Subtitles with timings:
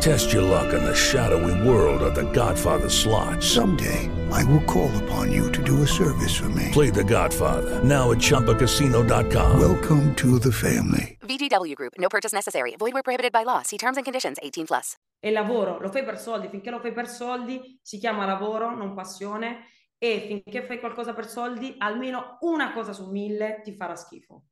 [0.00, 3.42] Test your luck in the shadowy world of The Godfather slot.
[3.42, 6.70] Someday, I will call upon you to do a service for me.
[6.72, 9.58] Play The Godfather now at ChumbaCasino.com.
[9.58, 11.18] Welcome to the family.
[11.22, 11.94] VGW Group.
[11.98, 12.76] No purchase necessary.
[12.78, 13.62] Void where prohibited by law.
[13.62, 14.36] See terms and conditions.
[14.42, 14.96] 18 plus.
[15.18, 16.48] E lavoro, lo fai per soldi.
[16.48, 19.64] Finché lo fai per soldi, si chiama lavoro, non passione.
[19.98, 24.44] E finché fai qualcosa per soldi, almeno una cosa su mille ti farà schifo.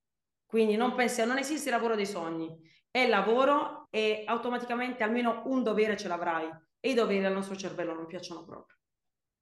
[0.47, 2.49] Quindi non pensi, non esiste il lavoro dei sogni.
[2.95, 6.49] È lavoro e automaticamente almeno un dovere ce l'avrai.
[6.79, 8.77] E i doveri al nostro cervello non piacciono proprio.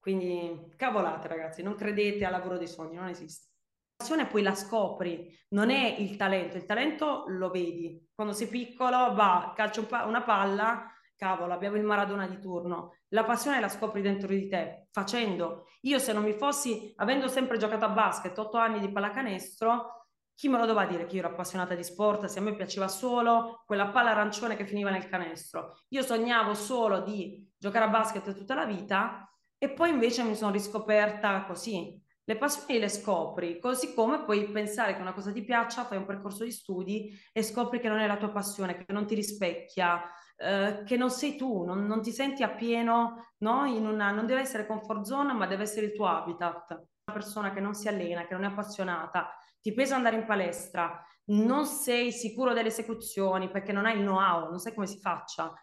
[0.00, 3.48] Quindi cavolate ragazzi, non credete al lavoro dei sogni, non esiste.
[3.50, 8.08] La passione poi la scopri, non è il talento, il talento lo vedi.
[8.14, 12.96] Quando sei piccolo va, calcio una palla, cavolo, abbiamo il Maradona di turno.
[13.08, 15.66] La passione la scopri dentro di te, facendo.
[15.82, 20.01] Io se non mi fossi, avendo sempre giocato a basket, otto anni di pallacanestro,
[20.42, 22.88] chi me lo doveva dire che io ero appassionata di sport, se a me piaceva
[22.88, 25.76] solo quella palla arancione che finiva nel canestro.
[25.90, 30.50] Io sognavo solo di giocare a basket tutta la vita e poi invece mi sono
[30.50, 31.96] riscoperta così.
[32.24, 36.06] Le passioni le scopri, così come puoi pensare che una cosa ti piaccia, fai un
[36.06, 40.02] percorso di studi e scopri che non è la tua passione, che non ti rispecchia,
[40.38, 43.60] eh, che non sei tu, non, non ti senti appieno, no?
[43.60, 46.70] Una, non deve essere comfort zone, ma deve essere il tuo habitat.
[46.72, 51.02] Una persona che non si allena, che non è appassionata, ti pesa andare in palestra,
[51.26, 55.54] non sei sicuro delle esecuzioni perché non hai il know-how, non sai come si faccia.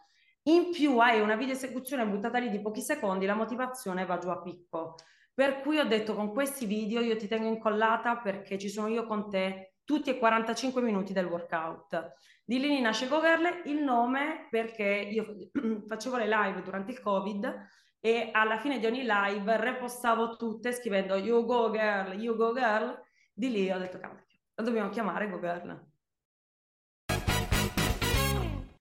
[0.43, 4.29] In più hai una video esecuzione buttata lì di pochi secondi, la motivazione va giù
[4.29, 4.95] a picco.
[5.33, 9.05] Per cui ho detto con questi video io ti tengo incollata perché ci sono io
[9.05, 12.13] con te tutti e 45 minuti del workout.
[12.43, 15.35] Di lì nasce GoGirl, il nome perché io
[15.87, 17.67] facevo le live durante il Covid
[17.99, 23.07] e alla fine di ogni live repostavo tutte scrivendo You Go Girl, You Go Girl
[23.39, 25.87] di lì ho detto, cavolo, lo dobbiamo chiamare GoGirl.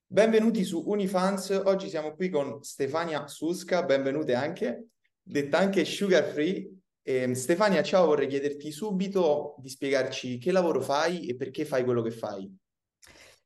[0.05, 4.87] Benvenuti su Unifans, oggi siamo qui con Stefania Susca, benvenute anche,
[5.21, 6.77] detta anche Sugar Free.
[7.01, 12.01] E, Stefania, ciao, vorrei chiederti subito di spiegarci che lavoro fai e perché fai quello
[12.01, 12.53] che fai.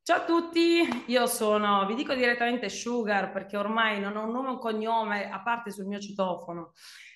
[0.01, 4.47] Ciao a tutti, io sono, vi dico direttamente Sugar perché ormai non ho un nome
[4.47, 6.72] e un cognome a parte sul mio citofono.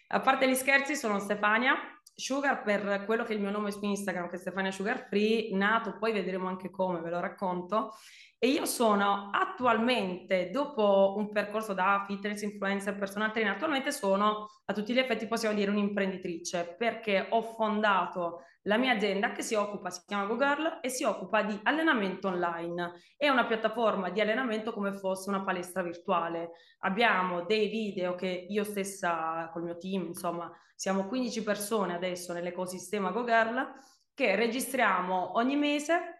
[0.09, 1.75] A parte gli scherzi, sono Stefania,
[2.19, 5.55] Sugar per quello che è il mio nome su Instagram, che è Stefania Sugar Free,
[5.55, 7.93] nato, poi vedremo anche come, ve lo racconto.
[8.39, 14.73] E io sono attualmente, dopo un percorso da fitness influencer, personal trainer, attualmente sono a
[14.73, 19.89] tutti gli effetti, possiamo dire, un'imprenditrice, perché ho fondato la mia azienda che si occupa,
[19.89, 22.93] si chiama GoGirl, e si occupa di allenamento online.
[23.17, 26.51] È una piattaforma di allenamento come fosse una palestra virtuale.
[26.81, 33.09] Abbiamo dei video che io stessa, col mio team, insomma, siamo 15 persone adesso nell'ecosistema
[33.09, 33.73] GoGirl,
[34.13, 36.16] che registriamo ogni mese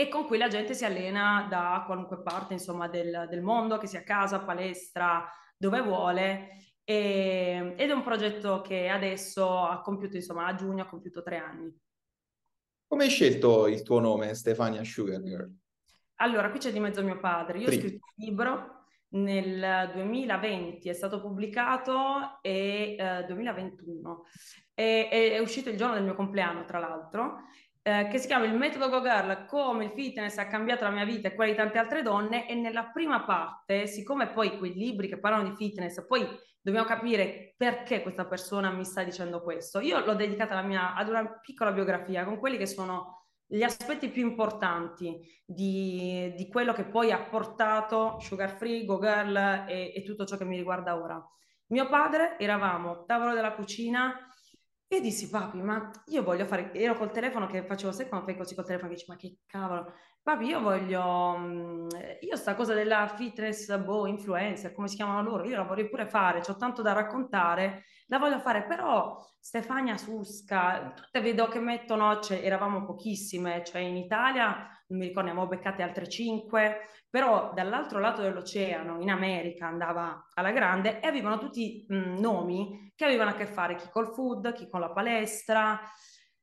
[0.00, 3.86] e con cui la gente si allena da qualunque parte insomma, del, del mondo, che
[3.86, 6.56] sia casa, palestra, dove vuole.
[6.84, 11.36] E, ed è un progetto che adesso ha compiuto, insomma, a giugno ha compiuto tre
[11.36, 11.70] anni.
[12.86, 15.54] Come hai scelto il tuo nome, Stefania Sugar Girl?
[16.16, 17.58] Allora, qui c'è di mezzo mio padre.
[17.58, 17.82] Io Prima.
[17.82, 24.24] ho scritto un libro nel 2020, è stato pubblicato e eh, 2021.
[24.72, 27.42] E, è, è uscito il giorno del mio compleanno, tra l'altro,
[27.82, 31.04] eh, che si chiama Il metodo Go Girl, come il fitness ha cambiato la mia
[31.04, 35.08] vita e quella di tante altre donne e nella prima parte, siccome poi quei libri
[35.08, 36.26] che parlano di fitness, poi
[36.60, 39.80] dobbiamo capire perché questa persona mi sta dicendo questo.
[39.80, 44.28] Io l'ho dedicata mia, ad una piccola biografia con quelli che sono gli aspetti più
[44.28, 49.36] importanti di, di quello che poi ha portato Sugar Free, Go Girl
[49.66, 51.20] e, e tutto ciò che mi riguarda ora.
[51.68, 54.29] Mio padre, eravamo tavolo della cucina,
[54.92, 58.36] e dissi, papi, ma io voglio fare, ero col telefono che facevo, sai quando fai
[58.36, 61.88] così col telefono che dici, ma che cavolo, papi, io voglio, mm,
[62.22, 66.08] io sta cosa della fitness, boh, influencer, come si chiamano loro, io la vorrei pure
[66.08, 72.18] fare, ho tanto da raccontare, la voglio fare, però Stefania Susca, tutte vedo che mettono,
[72.18, 77.52] cioè, eravamo pochissime, cioè in Italia, non mi ricordo, ne avevo beccate altre cinque, però
[77.54, 83.30] dall'altro lato dell'oceano, in America, andava alla grande e avevano tutti mh, nomi che avevano
[83.30, 85.80] a che fare chi col food, chi con la palestra.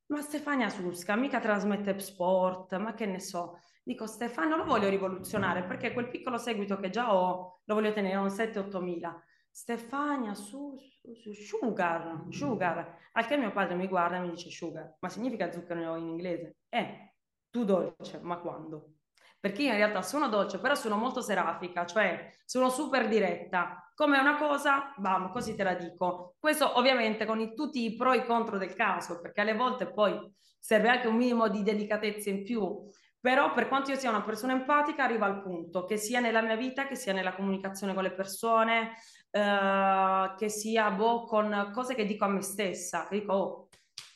[0.08, 3.60] Ma Stefania Susca mica trasmette sport, ma che ne so.
[3.84, 7.92] Dico Stefania, non lo voglio rivoluzionare perché quel piccolo seguito che già ho lo voglio
[7.92, 9.22] tenere a un 7-8 mila.
[9.58, 12.96] Stefania, su, su, su, sugar, sugar.
[13.14, 16.58] Al che mio padre mi guarda e mi dice sugar, ma significa zucchero in inglese?
[16.70, 17.16] Eh,
[17.50, 18.98] tu dolce, ma quando?
[19.40, 23.92] perché io in realtà sono dolce, però sono molto serafica, cioè sono super diretta.
[23.94, 26.36] Come una cosa, bam, così te la dico.
[26.40, 29.92] Questo ovviamente con i, tutti i pro e i contro del caso, perché alle volte
[29.92, 30.20] poi
[30.60, 32.90] serve anche un minimo di delicatezza in più.
[33.20, 36.56] Però per quanto io sia una persona empatica, arriva al punto che sia nella mia
[36.56, 38.94] vita, che sia nella comunicazione con le persone,
[39.38, 43.70] eh, che sia boh, con cose che dico a me stessa, che dico, oh,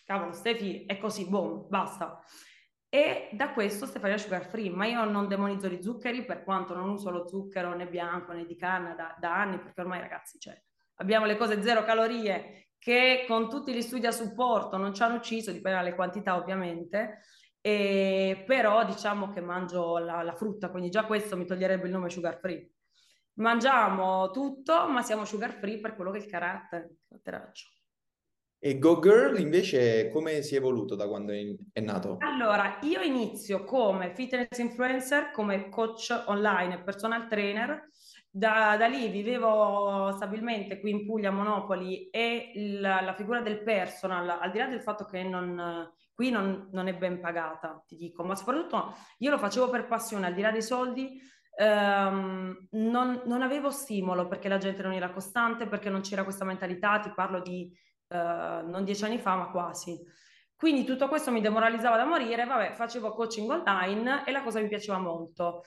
[0.06, 2.20] cavolo, Stefi, è così, boom, basta.
[2.90, 6.90] E da questo Stefania Sugar Free, ma io non demonizzo gli zuccheri per quanto non
[6.90, 10.62] uso lo zucchero né bianco né di canna da, da anni, perché ormai ragazzi cioè,
[10.96, 15.16] abbiamo le cose zero calorie che con tutti gli studi a supporto non ci hanno
[15.16, 17.22] ucciso, dipende dalle quantità ovviamente,
[17.62, 22.10] e, però diciamo che mangio la, la frutta, quindi già questo mi toglierebbe il nome
[22.10, 22.70] Sugar Free.
[23.36, 27.68] Mangiamo tutto, ma siamo sugar free per quello che è il carattere, caratteraccio.
[28.64, 31.42] E Go Girl invece come si è evoluto da quando è,
[31.74, 32.18] è nato?
[32.20, 37.90] Allora, io inizio come fitness influencer, come coach online e personal trainer.
[38.30, 44.30] Da, da lì vivevo stabilmente qui in Puglia, Monopoli, e la, la figura del personal,
[44.30, 48.24] al di là del fatto che non, qui non, non è ben pagata, ti dico,
[48.24, 51.20] ma soprattutto io lo facevo per passione, al di là dei soldi,
[51.56, 56.46] ehm, non, non, avevo stimolo perché la gente non era costante, perché non c'era questa
[56.46, 57.72] mentalità, ti parlo di
[58.08, 60.00] eh, non dieci anni fa, ma quasi.
[60.56, 64.68] Quindi tutto questo mi demoralizzava da morire, vabbè, facevo coaching online e la cosa mi
[64.68, 65.64] piaceva molto.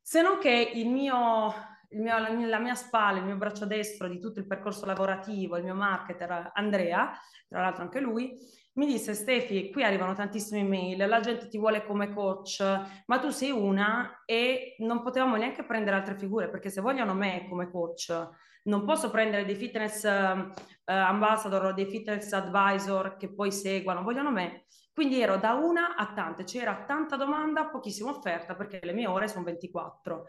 [0.00, 1.52] Se non che il mio,
[1.90, 5.64] il mio, la mia spalla, il mio braccio destro di tutto il percorso lavorativo, il
[5.64, 7.12] mio marketer Andrea,
[7.46, 8.36] tra l'altro anche lui,
[8.74, 12.60] mi disse Stefi, qui arrivano tantissime email, la gente ti vuole come coach,
[13.06, 17.46] ma tu sei una e non potevamo neanche prendere altre figure perché se vogliono me
[17.48, 18.28] come coach,
[18.64, 20.50] non posso prendere dei fitness uh,
[20.84, 24.66] ambassador o dei fitness advisor che poi seguano, vogliono me.
[24.94, 29.26] Quindi ero da una a tante, c'era tanta domanda, pochissima offerta perché le mie ore
[29.26, 30.26] sono 24.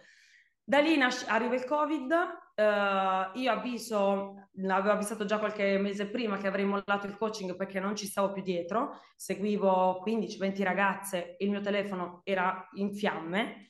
[0.65, 6.37] Da lì nasce, arriva il Covid, uh, io avviso, l'avevo avvisato già qualche mese prima
[6.37, 11.49] che avrei mollato il coaching perché non ci stavo più dietro, seguivo 15-20 ragazze, il
[11.49, 13.67] mio telefono era in fiamme,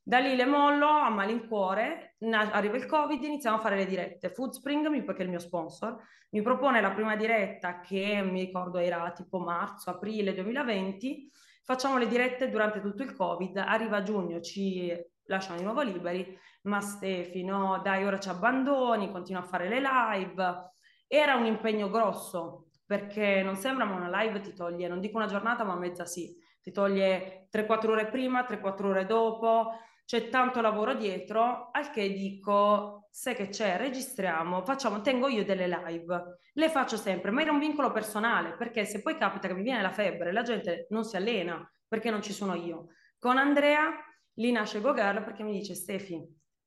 [0.00, 4.30] da lì le mollo a malincuore, arriva il Covid, iniziamo a fare le dirette.
[4.30, 6.00] Foodspring, perché è il mio sponsor,
[6.30, 11.28] mi propone la prima diretta che mi ricordo era tipo marzo, aprile 2020,
[11.64, 14.96] facciamo le dirette durante tutto il Covid, arriva giugno, ci
[15.26, 19.80] lasciano di nuovo liberi, ma Stefi, no, dai, ora ci abbandoni, continua a fare le
[19.80, 20.72] live.
[21.06, 25.26] Era un impegno grosso, perché non sembra, ma una live ti toglie, non dico una
[25.26, 29.72] giornata, ma mezza sì, ti toglie 3-4 ore prima, 3-4 ore dopo,
[30.04, 35.66] c'è tanto lavoro dietro, al che dico, sai che c'è, registriamo, facciamo, tengo io delle
[35.66, 39.62] live, le faccio sempre, ma era un vincolo personale, perché se poi capita che mi
[39.62, 42.86] viene la febbre, la gente non si allena, perché non ci sono io.
[43.18, 43.90] Con Andrea
[44.36, 46.20] lì nasce GoGirl perché mi dice Stefi,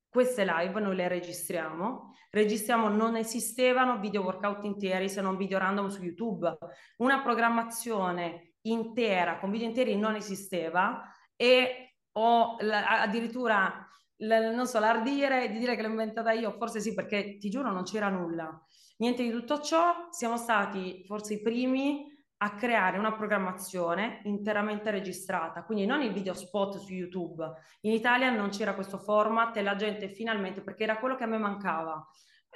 [0.07, 5.87] queste live noi le registriamo, registriamo, non esistevano video workout interi se non video random
[5.87, 6.57] su YouTube,
[6.97, 11.03] una programmazione intera con video interi non esisteva.
[11.35, 13.87] E ho la, addirittura
[14.17, 17.71] la, non so, l'ardire di dire che l'ho inventata io, forse sì perché ti giuro
[17.71, 18.61] non c'era nulla.
[18.97, 22.08] Niente di tutto ciò, siamo stati forse i primi
[22.41, 27.45] a creare una programmazione interamente registrata, quindi non il video spot su YouTube.
[27.81, 31.27] In Italia non c'era questo format e la gente finalmente, perché era quello che a
[31.27, 32.05] me mancava.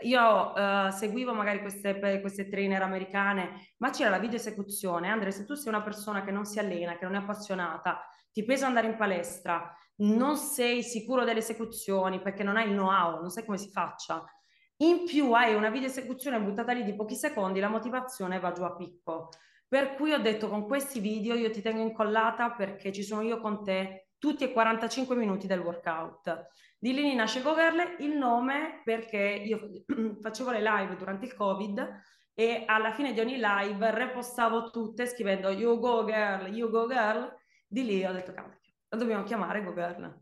[0.02, 5.10] Io uh, seguivo magari queste, queste trainer americane, ma c'era la video esecuzione.
[5.10, 8.44] Andre, se tu sei una persona che non si allena, che non è appassionata, ti
[8.46, 13.30] pesa andare in palestra, non sei sicuro delle esecuzioni perché non hai il know-how, non
[13.30, 14.24] sai come si faccia.
[14.78, 18.64] In più hai una video esecuzione buttata lì di pochi secondi, la motivazione va giù
[18.64, 19.30] a picco.
[19.74, 23.40] Per cui ho detto con questi video io ti tengo incollata perché ci sono io
[23.40, 26.50] con te tutti e 45 minuti del workout.
[26.78, 29.82] Di lì nasce GoGirl, il nome perché io
[30.22, 32.02] facevo le live durante il Covid
[32.36, 37.36] e alla fine di ogni live repostavo tutte scrivendo You Go Girl, You Go Girl.
[37.66, 40.22] Di lì ho detto cavolo, lo dobbiamo chiamare GoGirl.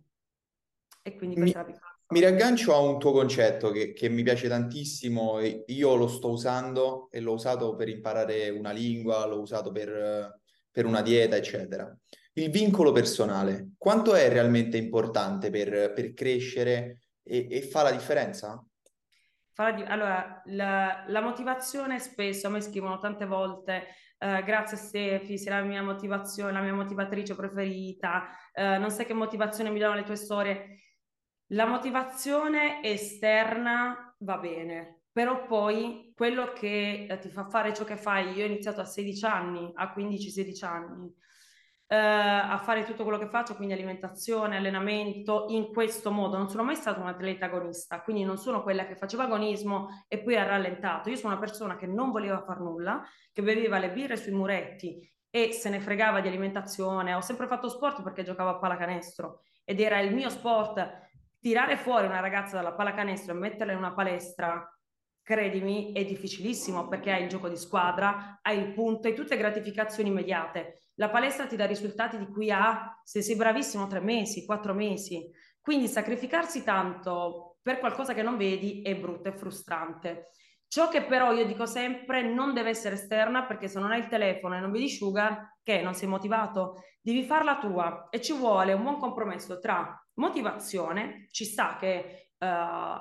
[1.01, 4.22] E quindi questa è la piccola mi riaggancio a un tuo concetto che, che, mi
[4.22, 9.72] piace tantissimo, io lo sto usando e l'ho usato per imparare una lingua, l'ho usato
[9.72, 10.39] per,
[10.70, 11.96] per una dieta, eccetera.
[12.34, 18.62] Il vincolo personale, quanto è realmente importante per, per crescere e, e, fa la differenza?
[19.56, 23.88] Allora, la, la, motivazione spesso, a me scrivono tante volte,
[24.18, 29.13] eh, grazie Stefi, sei la mia motivazione, la mia motivatrice preferita, eh, non sai che
[29.13, 30.80] motivazione mi danno le tue storie
[31.51, 37.98] la motivazione esterna va bene, però poi quello che eh, ti fa fare ciò che
[37.98, 41.13] fai, io ho iniziato a 16 anni, a 15-16 anni,
[41.88, 46.38] eh, a fare tutto quello che faccio, quindi alimentazione, allenamento, in questo modo.
[46.38, 50.20] Non sono mai stata un atleta agonista, quindi non sono quella che faceva agonismo e
[50.20, 51.10] poi ha rallentato.
[51.10, 53.03] Io sono una persona che non voleva far nulla,
[53.34, 57.13] che beveva le birre sui muretti e se ne fregava di alimentazione.
[57.13, 61.10] Ho sempre fatto sport perché giocavo a pallacanestro ed era il mio sport.
[61.41, 64.63] Tirare fuori una ragazza dalla pallacanestro e metterla in una palestra
[65.24, 70.10] credimi, è difficilissimo perché hai il gioco di squadra, hai il punto, hai tutte gratificazioni
[70.10, 70.81] immediate.
[70.95, 75.31] La palestra ti dà risultati di cui ha, se sei bravissimo, tre mesi, quattro mesi.
[75.60, 80.29] Quindi sacrificarsi tanto per qualcosa che non vedi è brutto, è frustrante.
[80.72, 84.08] Ciò che però io dico sempre non deve essere esterna perché se non hai il
[84.08, 88.08] telefono e non vedi Sugar, che non sei motivato, devi farla tua.
[88.10, 92.46] E ci vuole un buon compromesso tra motivazione, ci sta che uh,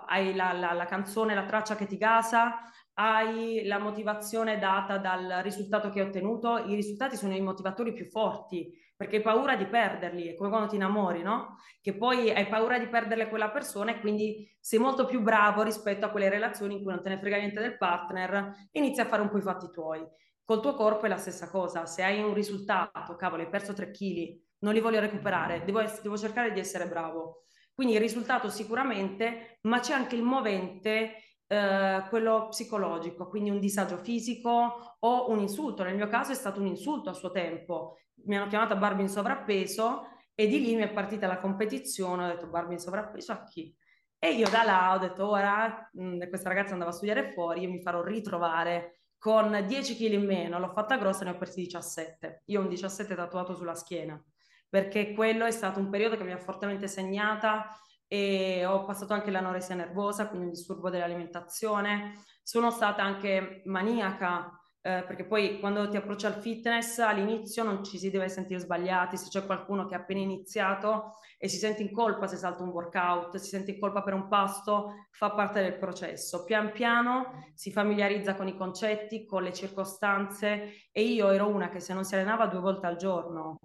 [0.04, 2.58] hai la, la, la canzone, la traccia che ti gasa,
[2.94, 8.06] hai la motivazione data dal risultato che hai ottenuto, i risultati sono i motivatori più
[8.06, 8.68] forti,
[9.00, 11.56] perché hai paura di perderli, è come quando ti innamori, no?
[11.80, 16.04] Che poi hai paura di perdere quella persona e quindi sei molto più bravo rispetto
[16.04, 19.06] a quelle relazioni in cui non te ne frega niente del partner e inizi a
[19.06, 20.06] fare un po' i fatti tuoi.
[20.44, 23.90] Col tuo corpo è la stessa cosa, se hai un risultato, cavolo, hai perso 3
[23.90, 27.44] kg, non li voglio recuperare, devo, devo cercare di essere bravo
[27.80, 31.14] quindi il risultato sicuramente, ma c'è anche il movente,
[31.52, 35.82] eh, quello psicologico, quindi un disagio fisico o un insulto.
[35.82, 37.98] Nel mio caso è stato un insulto a suo tempo.
[38.26, 42.24] Mi hanno chiamata Barbie in sovrappeso e di lì mi è partita la competizione.
[42.24, 43.74] Ho detto Barbie in sovrappeso a chi?
[44.16, 47.70] E io da là ho detto ora mh, questa ragazza andava a studiare fuori, io
[47.70, 51.62] mi farò ritrovare con 10 kg in meno, l'ho fatta grossa e ne ho persi
[51.62, 52.42] 17.
[52.46, 54.22] Io ho un 17 tatuato sulla schiena
[54.68, 57.66] perché quello è stato un periodo che mi ha fortemente segnata
[58.12, 62.24] e ho passato anche l'anoresia nervosa, quindi un disturbo dell'alimentazione.
[62.42, 64.50] Sono stata anche maniaca,
[64.80, 69.16] eh, perché poi quando ti approcci al fitness all'inizio non ci si deve sentire sbagliati,
[69.16, 72.70] se c'è qualcuno che ha appena iniziato e si sente in colpa se salta un
[72.70, 76.42] workout, si sente in colpa per un pasto, fa parte del processo.
[76.42, 81.78] Pian piano si familiarizza con i concetti, con le circostanze e io ero una che
[81.78, 83.56] se non si allenava due volte al giorno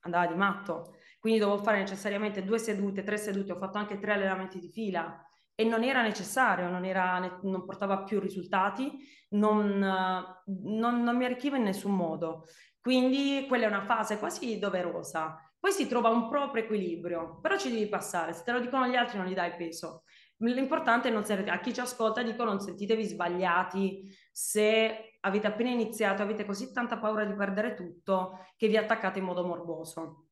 [0.00, 0.94] andava di matto.
[1.24, 5.26] Quindi dovevo fare necessariamente due sedute, tre sedute, ho fatto anche tre allenamenti di fila
[5.54, 8.92] e non era necessario, non, era, non portava più risultati,
[9.30, 12.44] non, non, non mi arricchiva in nessun modo.
[12.78, 15.34] Quindi quella è una fase quasi doverosa.
[15.58, 18.34] Poi si trova un proprio equilibrio, però ci devi passare.
[18.34, 20.02] Se te lo dicono gli altri non gli dai peso.
[20.36, 25.70] L'importante è non essere, a chi ci ascolta dico non sentitevi sbagliati se avete appena
[25.70, 30.23] iniziato, avete così tanta paura di perdere tutto che vi attaccate in modo morboso.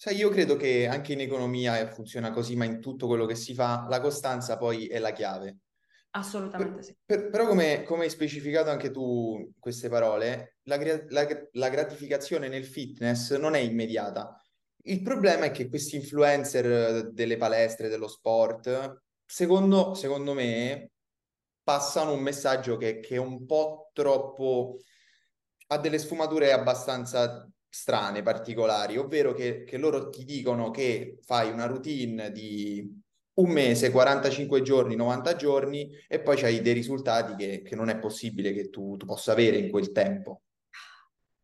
[0.00, 3.52] Sai, io credo che anche in economia funziona così, ma in tutto quello che si
[3.52, 5.58] fa, la costanza poi è la chiave.
[6.10, 6.96] Assolutamente per, sì.
[7.04, 10.78] Per, però come, come, hai specificato anche tu queste parole, la,
[11.08, 14.40] la, la gratificazione nel fitness non è immediata.
[14.84, 20.92] Il problema è che questi influencer delle palestre, dello sport, secondo, secondo me,
[21.60, 24.76] passano un messaggio che, che, è un po' troppo...
[25.66, 31.66] ha delle sfumature abbastanza strane, particolari, ovvero che, che loro ti dicono che fai una
[31.66, 32.84] routine di
[33.34, 37.96] un mese, 45 giorni, 90 giorni e poi hai dei risultati che, che non è
[37.96, 40.42] possibile che tu, tu, possa avere in quel tempo.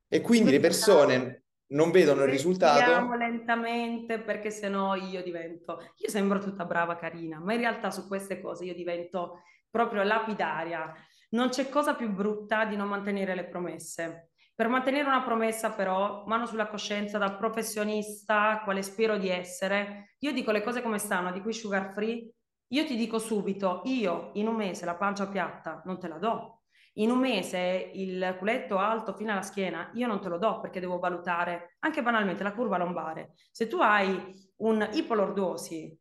[0.08, 3.14] E quindi le persone non vedono il risultato.
[3.14, 8.40] lentamente perché sennò io divento, io sembro tutta brava, carina, ma in realtà su queste
[8.40, 10.92] cose io divento proprio lapidaria.
[11.30, 14.30] Non c'è cosa più brutta di non mantenere le promesse.
[14.54, 20.32] Per mantenere una promessa, però, mano sulla coscienza da professionista, quale spero di essere, io
[20.32, 22.32] dico le cose come stanno, di cui sugar free,
[22.68, 26.62] io ti dico subito, io in un mese la pancia piatta non te la do.
[26.98, 30.78] In un mese il culetto alto fino alla schiena, io non te lo do perché
[30.78, 33.34] devo valutare anche banalmente la curva lombare.
[33.50, 35.98] Se tu hai un ipolordosi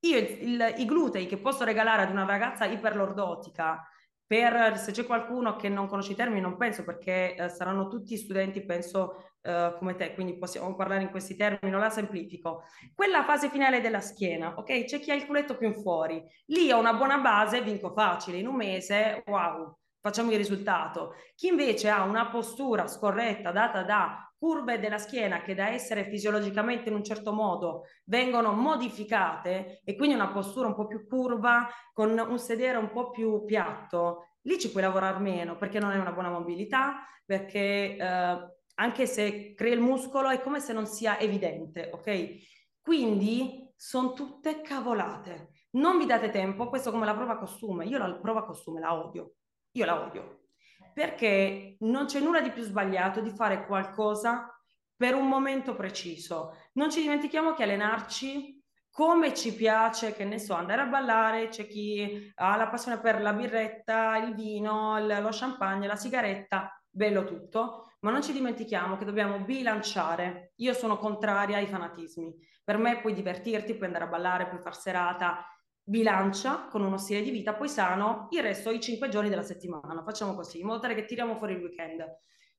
[0.00, 3.86] io il, il, i glutei che posso regalare ad una ragazza iperlordotica,
[4.30, 8.16] per se c'è qualcuno che non conosce i termini, non penso perché eh, saranno tutti
[8.16, 12.62] studenti, penso eh, come te, quindi possiamo parlare in questi termini, non la semplifico.
[12.94, 14.84] Quella fase finale della schiena, ok?
[14.84, 18.38] C'è chi ha il culetto più in fuori, lì ho una buona base, vinco facile,
[18.38, 21.14] in un mese, wow, facciamo il risultato.
[21.34, 26.88] Chi invece ha una postura scorretta data da curve della schiena che da essere fisiologicamente
[26.88, 32.18] in un certo modo vengono modificate e quindi una postura un po' più curva con
[32.18, 36.12] un sedere un po' più piatto, lì ci puoi lavorare meno perché non hai una
[36.12, 38.38] buona mobilità, perché eh,
[38.76, 42.80] anche se crea il muscolo è come se non sia evidente, ok?
[42.80, 45.50] Quindi sono tutte cavolate.
[45.72, 49.34] Non vi date tempo, questo come la prova costume, io la prova costume la odio,
[49.72, 50.39] io la odio,
[50.92, 54.54] perché non c'è nulla di più sbagliato di fare qualcosa
[54.96, 56.56] per un momento preciso.
[56.74, 61.66] Non ci dimentichiamo che allenarci come ci piace, che ne so, andare a ballare, c'è
[61.66, 67.92] chi ha la passione per la birretta, il vino, lo champagne, la sigaretta, bello tutto,
[68.00, 70.52] ma non ci dimentichiamo che dobbiamo bilanciare.
[70.56, 72.34] Io sono contraria ai fanatismi.
[72.64, 75.46] Per me puoi divertirti, puoi andare a ballare, puoi far serata,
[75.90, 80.04] bilancia con uno stile di vita, poi sano il resto, i cinque giorni della settimana.
[80.04, 82.04] Facciamo così, in modo tale che tiriamo fuori il weekend.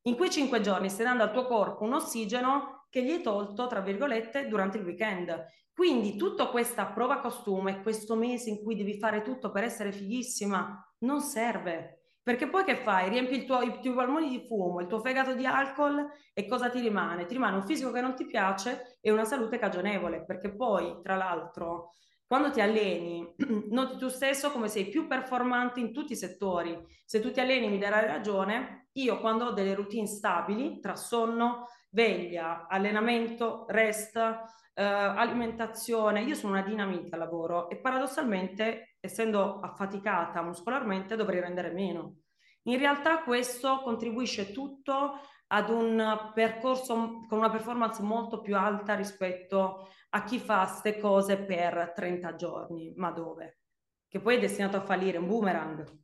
[0.03, 3.67] In quei cinque giorni stai dando al tuo corpo un ossigeno che gli hai tolto,
[3.67, 5.45] tra virgolette, durante il weekend.
[5.73, 10.93] Quindi tutta questa prova costume, questo mese in cui devi fare tutto per essere fighissima,
[10.99, 12.01] non serve.
[12.21, 13.09] Perché poi che fai?
[13.09, 16.69] Riempi il tuo, i tuoi polmoni di fumo, il tuo fegato di alcol e cosa
[16.69, 17.25] ti rimane?
[17.25, 21.15] Ti rimane un fisico che non ti piace e una salute cagionevole, perché poi, tra
[21.15, 21.93] l'altro,
[22.31, 23.35] quando ti alleni,
[23.71, 26.81] noti tu stesso come sei più performante in tutti i settori.
[27.03, 31.67] Se tu ti alleni mi darai ragione, io quando ho delle routine stabili tra sonno,
[31.89, 40.41] veglia, allenamento, rest, eh, alimentazione, io sono una dinamita al lavoro e paradossalmente, essendo affaticata
[40.41, 42.19] muscolarmente, dovrei rendere meno.
[42.63, 49.89] In realtà questo contribuisce tutto ad un percorso con una performance molto più alta rispetto
[50.13, 53.59] a chi fa queste cose per 30 giorni, ma dove?
[54.07, 55.99] Che poi è destinato a fallire, un boomerang.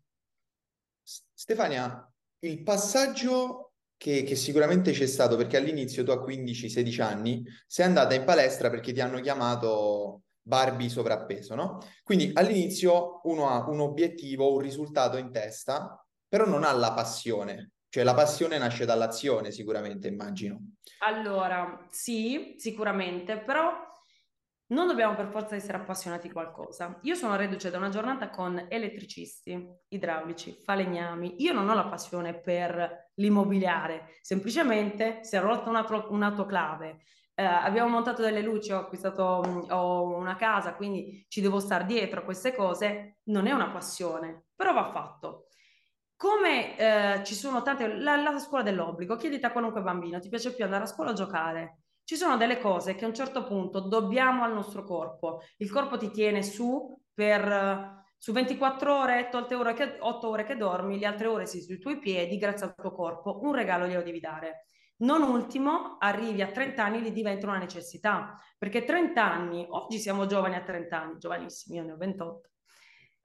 [1.03, 2.09] Stefania,
[2.39, 8.13] il passaggio che, che sicuramente c'è stato, perché all'inizio tu a 15-16 anni sei andata
[8.13, 11.79] in palestra perché ti hanno chiamato Barbie sovrappeso, no?
[12.03, 17.71] Quindi all'inizio uno ha un obiettivo, un risultato in testa, però non ha la passione.
[17.89, 20.75] Cioè la passione nasce dall'azione sicuramente, immagino.
[20.99, 23.86] Allora, sì, sicuramente, però
[24.67, 26.99] non dobbiamo per forza essere appassionati a qualcosa.
[27.03, 31.41] Io sono reduce da una giornata con elettricisti, idraulici, falegnami.
[31.41, 35.69] Io non ho la passione per l'immobiliare, semplicemente si è rotta
[36.09, 36.97] un'autoclave.
[37.33, 41.85] Eh, abbiamo montato delle luci, ho acquistato mm, ho una casa, quindi ci devo stare
[41.85, 43.19] dietro a queste cose.
[43.25, 45.47] Non è una passione, però va fatto.
[46.15, 50.53] Come eh, ci sono tante, la, la scuola dell'obbligo, chiedete a qualunque bambino, ti piace
[50.53, 51.83] più andare a scuola o giocare?
[52.07, 55.41] Ci sono delle cose che a un certo punto dobbiamo al nostro corpo.
[55.57, 60.55] Il corpo ti tiene su per su 24 ore, tolte ore che, 8 ore che
[60.55, 64.03] dormi, le altre ore sei sui tuoi piedi, grazie al tuo corpo, un regalo glielo
[64.03, 64.67] devi dare.
[64.99, 70.27] Non ultimo, arrivi a 30 anni e diventa una necessità, perché 30 anni, oggi siamo
[70.27, 72.49] giovani a 30 anni, giovanissimi, io ne ho 28,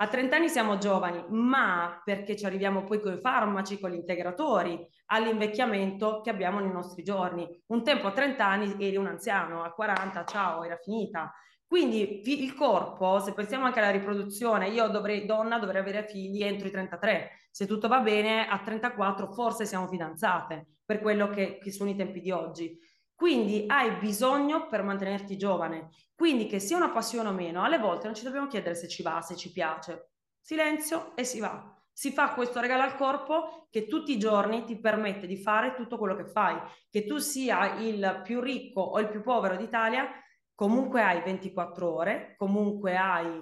[0.02, 3.94] a 30 anni siamo giovani, ma perché ci arriviamo poi con i farmaci, con gli
[3.94, 7.46] integratori, all'invecchiamento che abbiamo nei nostri giorni.
[7.66, 11.32] Un tempo a 30 anni eri un anziano, a 40 ciao, era finita.
[11.64, 16.66] Quindi il corpo, se pensiamo anche alla riproduzione, io dovrei, donna dovrei avere figli entro
[16.66, 17.30] i 33.
[17.52, 21.94] Se tutto va bene, a 34 forse siamo fidanzate, per quello che, che sono i
[21.94, 22.76] tempi di oggi.
[23.22, 25.90] Quindi hai bisogno per mantenerti giovane.
[26.12, 29.00] Quindi che sia una passione o meno, alle volte non ci dobbiamo chiedere se ci
[29.00, 30.14] va, se ci piace.
[30.40, 31.72] Silenzio e si va.
[31.92, 35.98] Si fa questo regalo al corpo che tutti i giorni ti permette di fare tutto
[35.98, 36.58] quello che fai.
[36.90, 40.08] Che tu sia il più ricco o il più povero d'Italia,
[40.52, 43.40] comunque hai 24 ore, comunque hai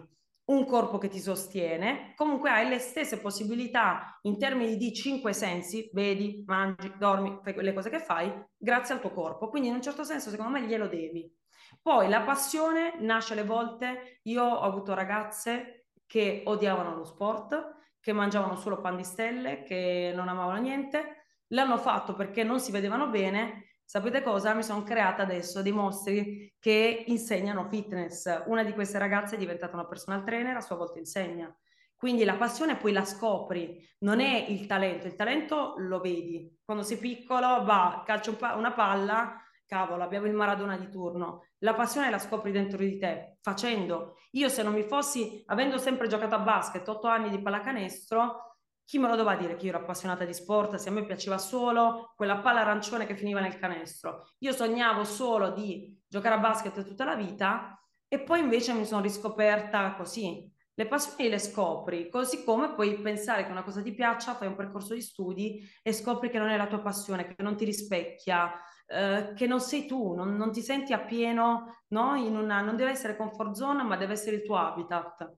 [0.50, 5.88] un corpo che ti sostiene, comunque hai le stesse possibilità in termini di cinque sensi,
[5.92, 9.48] vedi, mangi, dormi, fai le cose che fai, grazie al tuo corpo.
[9.48, 11.32] Quindi in un certo senso secondo me glielo devi.
[11.80, 18.12] Poi la passione nasce alle volte, io ho avuto ragazze che odiavano lo sport, che
[18.12, 23.08] mangiavano solo pan di stelle, che non amavano niente, l'hanno fatto perché non si vedevano
[23.08, 24.54] bene Sapete cosa?
[24.54, 28.44] Mi sono creata adesso dei mostri che insegnano fitness.
[28.46, 31.52] Una di queste ragazze è diventata una personal trainer, a sua volta insegna.
[31.96, 36.56] Quindi la passione poi la scopri, non è il talento, il talento lo vedi.
[36.64, 41.46] Quando sei piccolo, va, calcio una palla, cavolo, abbiamo il Maradona di turno.
[41.58, 44.18] La passione la scopri dentro di te, facendo.
[44.34, 48.49] Io se non mi fossi, avendo sempre giocato a basket, otto anni di pallacanestro,
[48.90, 51.38] chi me lo doveva dire che io ero appassionata di sport, se a me piaceva
[51.38, 54.26] solo quella palla arancione che finiva nel canestro.
[54.38, 59.00] Io sognavo solo di giocare a basket tutta la vita e poi invece mi sono
[59.00, 60.52] riscoperta così.
[60.74, 64.56] Le passioni le scopri, così come puoi pensare che una cosa ti piaccia, fai un
[64.56, 68.52] percorso di studi e scopri che non è la tua passione, che non ti rispecchia,
[68.88, 72.16] eh, che non sei tu, non, non ti senti appieno, no?
[72.16, 75.32] In una, non deve essere comfort zone, ma deve essere il tuo habitat.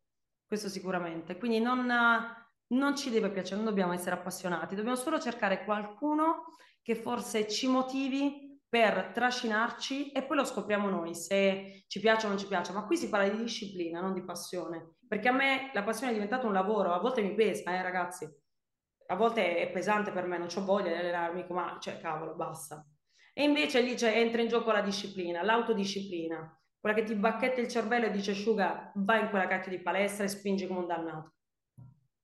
[0.47, 1.37] Questo sicuramente.
[1.37, 1.91] Quindi non
[2.73, 6.45] non ci deve piacere, non dobbiamo essere appassionati, dobbiamo solo cercare qualcuno
[6.83, 12.31] che forse ci motivi per trascinarci e poi lo scopriamo noi se ci piace o
[12.31, 12.73] non ci piace.
[12.73, 14.97] Ma qui si parla di disciplina, non di passione.
[15.07, 18.27] Perché a me la passione è diventata un lavoro, a volte mi pesa, eh ragazzi.
[19.09, 22.83] A volte è pesante per me, non ho voglia di allenarmi, ma cioè cavolo, basta.
[23.35, 28.07] E invece lì entra in gioco la disciplina, l'autodisciplina, quella che ti bacchetta il cervello
[28.07, 31.35] e dice Sciuga, vai in quella cacchio di palestra e spingi come un dannato.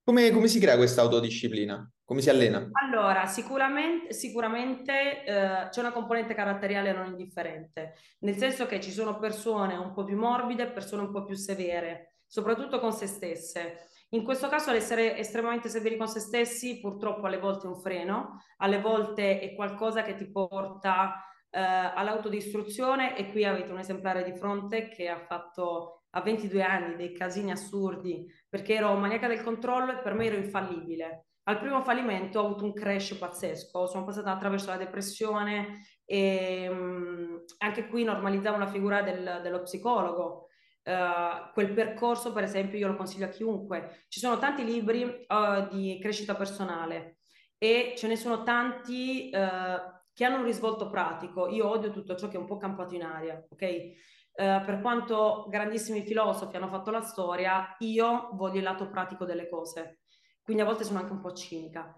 [0.09, 1.87] Come, come si crea questa autodisciplina?
[2.03, 2.67] Come si allena?
[2.83, 9.19] Allora, sicuramente, sicuramente eh, c'è una componente caratteriale non indifferente, nel senso che ci sono
[9.19, 13.91] persone un po' più morbide e persone un po' più severe, soprattutto con se stesse.
[14.13, 18.43] In questo caso l'essere estremamente severi con se stessi purtroppo alle volte è un freno,
[18.57, 24.35] alle volte è qualcosa che ti porta eh, all'autodistruzione e qui avete un esemplare di
[24.39, 29.93] fronte che ha fatto a 22 anni dei casini assurdi perché ero maniaca del controllo
[29.93, 31.27] e per me ero infallibile.
[31.49, 37.45] Al primo fallimento ho avuto un crash pazzesco, sono passata attraverso la depressione e mh,
[37.59, 40.47] anche qui normalizzavo la figura del, dello psicologo.
[40.83, 44.05] Uh, quel percorso, per esempio, io lo consiglio a chiunque.
[44.09, 47.19] Ci sono tanti libri uh, di crescita personale
[47.59, 51.49] e ce ne sono tanti uh, che hanno un risvolto pratico.
[51.49, 53.93] Io odio tutto ciò che è un po' campato in aria, ok?
[54.39, 59.49] Uh, per quanto grandissimi filosofi hanno fatto la storia, io voglio il lato pratico delle
[59.49, 60.03] cose.
[60.45, 61.93] Quindi a volte sono anche un po' cinica.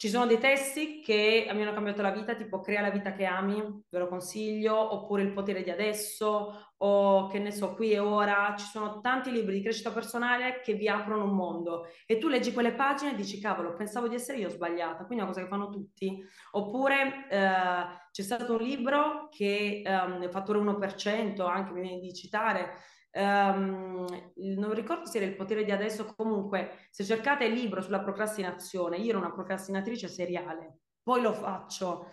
[0.00, 3.26] Ci sono dei testi che mi hanno cambiato la vita, tipo Crea la vita che
[3.26, 7.98] ami, ve lo consiglio, oppure Il potere di adesso, o che ne so, Qui e
[7.98, 8.54] ora.
[8.56, 12.54] Ci sono tanti libri di crescita personale che vi aprono un mondo e tu leggi
[12.54, 15.48] quelle pagine e dici, cavolo, pensavo di essere io sbagliata, quindi è una cosa che
[15.48, 16.18] fanno tutti.
[16.52, 22.72] Oppure eh, c'è stato un libro che um, Fattore 1%, anche mi viene di citare,
[23.12, 28.00] Um, non ricordo se era il potere di adesso, comunque se cercate il libro sulla
[28.00, 32.10] procrastinazione, io ero una procrastinatrice seriale, poi lo faccio.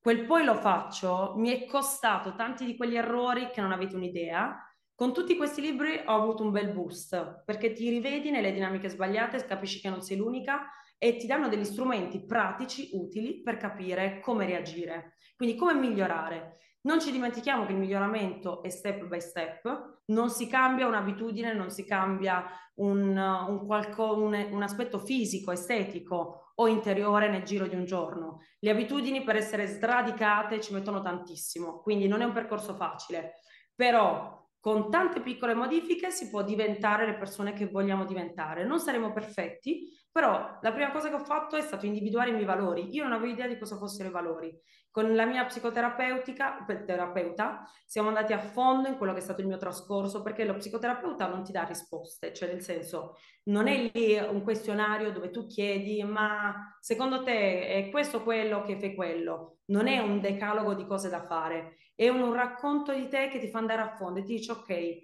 [0.00, 4.56] Quel poi lo faccio mi è costato tanti di quegli errori che non avete un'idea.
[4.94, 9.44] Con tutti questi libri ho avuto un bel boost perché ti rivedi nelle dinamiche sbagliate,
[9.44, 14.44] capisci che non sei l'unica e ti danno degli strumenti pratici utili per capire come
[14.44, 16.58] reagire, quindi come migliorare.
[16.82, 21.70] Non ci dimentichiamo che il miglioramento è step by step, non si cambia un'abitudine, non
[21.70, 27.76] si cambia un, un, qualco, un, un aspetto fisico, estetico o interiore nel giro di
[27.76, 28.40] un giorno.
[28.58, 33.34] Le abitudini per essere sradicate ci mettono tantissimo, quindi non è un percorso facile,
[33.74, 38.64] però con tante piccole modifiche si può diventare le persone che vogliamo diventare.
[38.64, 42.44] Non saremo perfetti, però la prima cosa che ho fatto è stato individuare i miei
[42.44, 42.94] valori.
[42.94, 44.54] Io non avevo idea di cosa fossero i valori.
[44.90, 49.46] Con la mia psicoterapeutica, terapeuta, siamo andati a fondo in quello che è stato il
[49.46, 54.18] mio trascorso, perché lo psicoterapeuta non ti dà risposte, cioè nel senso non è lì
[54.18, 59.60] un questionario dove tu chiedi, ma secondo te è questo quello che fai quello?
[59.66, 63.48] Non è un decalogo di cose da fare, è un, racconto di te che ti
[63.48, 64.98] fa andare a fondo e ti dice ok,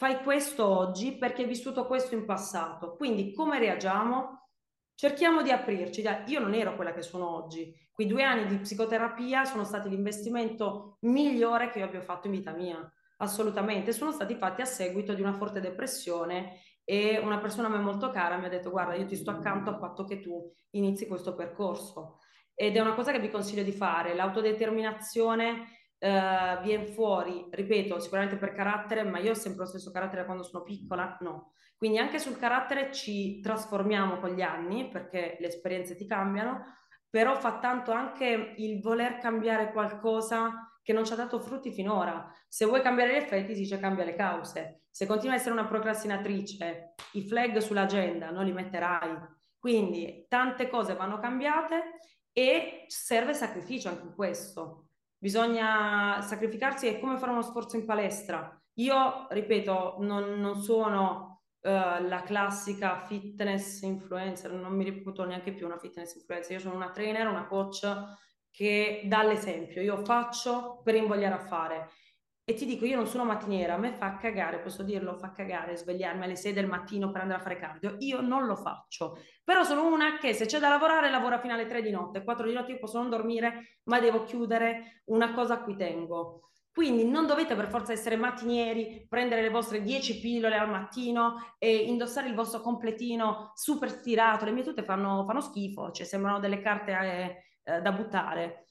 [0.00, 4.40] fai questo oggi perché hai vissuto questo in passato, quindi come reagiamo?
[5.00, 6.04] cerchiamo di aprirci.
[6.26, 7.74] Io non ero quella che sono oggi.
[7.90, 12.52] Quei due anni di psicoterapia sono stati l'investimento migliore che io abbia fatto in vita
[12.52, 12.86] mia.
[13.16, 13.92] Assolutamente.
[13.92, 18.10] Sono stati fatti a seguito di una forte depressione e una persona a me molto
[18.10, 21.34] cara mi ha detto guarda io ti sto accanto a patto che tu inizi questo
[21.34, 22.18] percorso.
[22.54, 24.14] Ed è una cosa che vi consiglio di fare.
[24.14, 30.24] L'autodeterminazione eh, viene fuori, ripeto, sicuramente per carattere, ma io ho sempre lo stesso carattere
[30.24, 31.16] quando sono piccola?
[31.20, 36.76] No quindi anche sul carattere ci trasformiamo con gli anni perché le esperienze ti cambiano,
[37.08, 42.30] però fa tanto anche il voler cambiare qualcosa che non ci ha dato frutti finora.
[42.46, 44.82] Se vuoi cambiare gli effetti, si dice cambia le cause.
[44.90, 49.16] Se continui a essere una procrastinatrice, i flag sull'agenda non li metterai.
[49.58, 51.96] Quindi tante cose vanno cambiate
[52.30, 54.89] e serve sacrificio anche in questo.
[55.22, 58.58] Bisogna sacrificarsi, è come fare uno sforzo in palestra.
[58.74, 61.28] Io, ripeto, non, non sono
[61.62, 66.74] Uh, la classica fitness influencer, non mi reputo neanche più una fitness influencer, io sono
[66.74, 67.86] una trainer, una coach
[68.50, 71.90] che dà l'esempio, io faccio per invogliare a fare
[72.50, 75.76] e ti dico io non sono mattiniera, a me fa cagare, posso dirlo, fa cagare
[75.76, 79.62] svegliarmi alle 6 del mattino per andare a fare cardio, io non lo faccio, però
[79.62, 82.52] sono una che se c'è da lavorare lavora fino alle 3 di notte, 4 di
[82.52, 87.26] notte io posso non dormire, ma devo chiudere una cosa a cui tengo quindi non
[87.26, 92.34] dovete per forza essere mattinieri, prendere le vostre 10 pillole al mattino e indossare il
[92.34, 94.44] vostro completino super stirato.
[94.44, 98.69] Le mie tutte fanno, fanno schifo, cioè sembrano delle carte eh, eh, da buttare.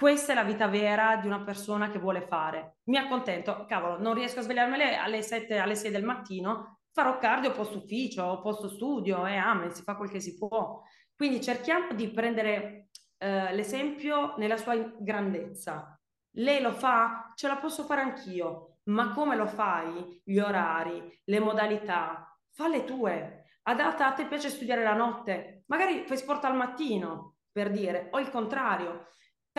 [0.00, 2.78] Questa è la vita vera di una persona che vuole fare.
[2.84, 7.52] Mi accontento, cavolo, non riesco a svegliarmi alle 7, alle 6 del mattino, farò cardio
[7.52, 10.80] post ufficio, post studio e amen, si fa quel che si può.
[11.14, 16.00] Quindi cerchiamo di prendere eh, l'esempio nella sua grandezza
[16.34, 17.32] lei lo fa?
[17.34, 18.78] Ce la posso fare anch'io.
[18.84, 20.20] Ma come lo fai?
[20.24, 23.44] Gli orari, le modalità, fa le tue.
[23.62, 28.18] Adatta a te piace studiare la notte, magari fai sport al mattino, per dire, o
[28.18, 29.08] il contrario.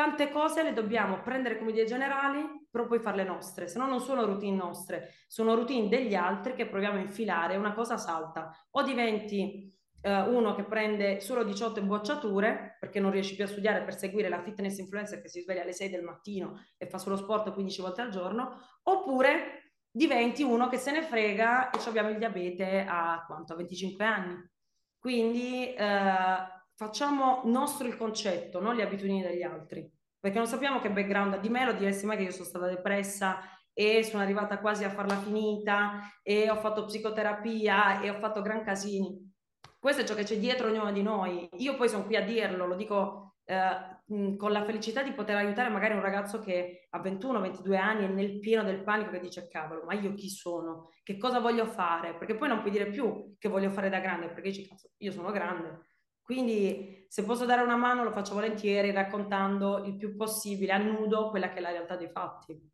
[0.01, 3.99] Tante cose le dobbiamo prendere come idee generali, però poi farle nostre, se no non
[3.99, 8.51] sono routine nostre, sono routine degli altri che proviamo a infilare, una cosa salta.
[8.71, 13.83] O diventi eh, uno che prende solo 18 bocciature perché non riesci più a studiare
[13.83, 17.15] per seguire la fitness influencer che si sveglia alle 6 del mattino e fa solo
[17.15, 22.17] sport 15 volte al giorno, oppure diventi uno che se ne frega e abbiamo il
[22.17, 23.53] diabete a quanto?
[23.53, 24.49] A 25 anni.
[24.97, 29.87] Quindi eh, facciamo nostro il concetto, non le abitudini degli altri,
[30.19, 32.65] perché non sappiamo che background ha di me, lo diresti mai che io sono stata
[32.65, 33.37] depressa
[33.71, 38.63] e sono arrivata quasi a farla finita e ho fatto psicoterapia e ho fatto gran
[38.63, 39.31] casini.
[39.77, 41.47] Questo è ciò che c'è dietro ognuno di noi.
[41.57, 45.69] Io poi sono qui a dirlo, lo dico eh, con la felicità di poter aiutare
[45.69, 49.83] magari un ragazzo che a 21-22 anni è nel pieno del panico che dice cavolo,
[49.85, 50.89] ma io chi sono?
[51.03, 52.15] Che cosa voglio fare?
[52.15, 55.11] Perché poi non puoi dire più che voglio fare da grande, perché dici cazzo, io
[55.11, 55.89] sono grande.
[56.21, 61.29] Quindi se posso dare una mano lo faccio volentieri raccontando il più possibile a nudo
[61.29, 62.71] quella che è la realtà dei fatti.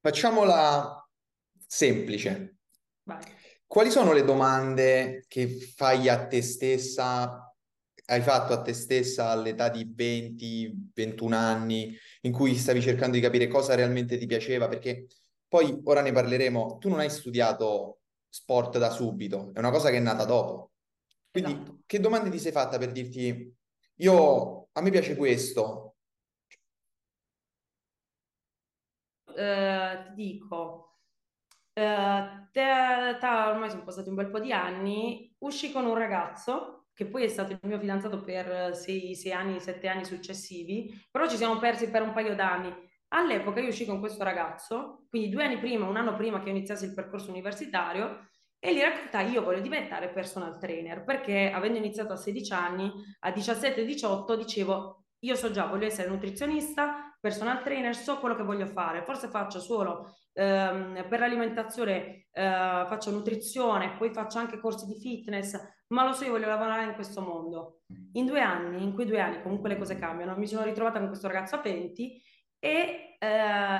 [0.00, 1.08] Facciamola
[1.66, 2.58] semplice.
[3.04, 3.22] Vai.
[3.66, 7.54] Quali sono le domande che fai a te stessa,
[8.06, 13.22] hai fatto a te stessa all'età di 20, 21 anni, in cui stavi cercando di
[13.22, 14.66] capire cosa realmente ti piaceva?
[14.66, 15.06] Perché
[15.46, 19.98] poi, ora ne parleremo, tu non hai studiato sport da subito, è una cosa che
[19.98, 20.72] è nata dopo.
[21.30, 21.82] Quindi, esatto.
[21.86, 23.56] che domande ti sei fatta per dirti,
[23.96, 25.96] io, a me piace questo?
[29.26, 30.98] Uh, ti dico,
[31.72, 36.88] eh, te, te, ormai sono passati un bel po' di anni, uscì con un ragazzo
[36.92, 41.28] che poi è stato il mio fidanzato per sei, sei anni, sette anni successivi, però
[41.28, 42.74] ci siamo persi per un paio d'anni.
[43.12, 46.84] All'epoca io uscì con questo ragazzo, quindi due anni prima, un anno prima che iniziassi
[46.84, 48.28] il percorso universitario,
[48.62, 53.30] e gli raccontai io voglio diventare personal trainer perché avendo iniziato a 16 anni, a
[53.30, 59.02] 17-18 dicevo io so già, voglio essere nutrizionista, personal trainer, so quello che voglio fare,
[59.02, 65.58] forse faccio solo ehm, per l'alimentazione, eh, faccio nutrizione, poi faccio anche corsi di fitness,
[65.88, 67.80] ma lo so, io voglio lavorare in questo mondo.
[68.12, 71.08] In due anni, in quei due anni comunque le cose cambiano, mi sono ritrovata con
[71.08, 72.22] questo ragazzo a 20
[72.58, 73.26] e eh,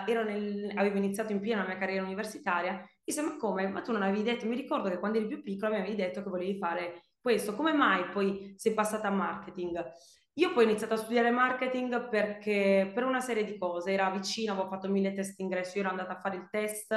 [0.06, 3.68] nel, avevo iniziato in piena la mia carriera universitaria, disse ma come?
[3.68, 6.22] Ma tu non avevi detto, mi ricordo che quando eri più piccola mi avevi detto
[6.22, 9.84] che volevi fare questo, come mai poi sei passata a marketing?
[10.34, 14.52] Io poi ho iniziato a studiare marketing perché per una serie di cose, era vicino,
[14.52, 16.94] avevo fatto mille test ingresso, io ero andata a fare il test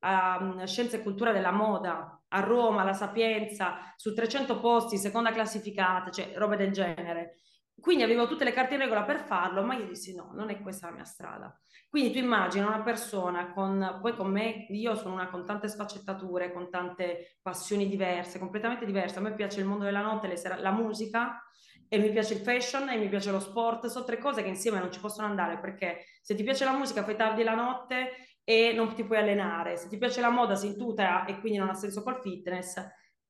[0.00, 5.30] a um, Scienza e Cultura della Moda a Roma, alla Sapienza, su 300 posti, seconda
[5.30, 7.38] classificata, cioè robe del genere.
[7.80, 10.60] Quindi avevo tutte le carte in regola per farlo, ma io dissi no, non è
[10.60, 11.58] questa la mia strada.
[11.88, 16.52] Quindi tu immagini una persona con, poi con me, io sono una con tante sfaccettature,
[16.52, 19.18] con tante passioni diverse, completamente diverse.
[19.18, 21.42] A me piace il mondo della notte, le la musica,
[21.88, 24.78] e mi piace il fashion e mi piace lo sport, sono tre cose che insieme
[24.78, 28.72] non ci possono andare perché se ti piace la musica fai tardi la notte e
[28.74, 31.74] non ti puoi allenare, se ti piace la moda sei tuta e quindi non ha
[31.74, 32.82] senso col fitness.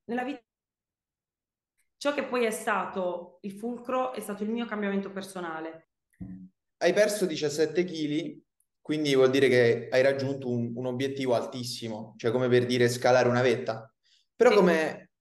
[0.05, 0.44] Nella vita
[2.05, 5.89] ciò che poi è stato il fulcro è stato il mio cambiamento personale.
[6.77, 8.43] Hai perso 17 kg,
[8.83, 13.27] quindi vuol dire che hai raggiunto un, un obiettivo altissimo, cioè come per dire scalare
[13.27, 13.91] una vetta.
[14.37, 14.57] Però sì.
[14.57, 15.13] come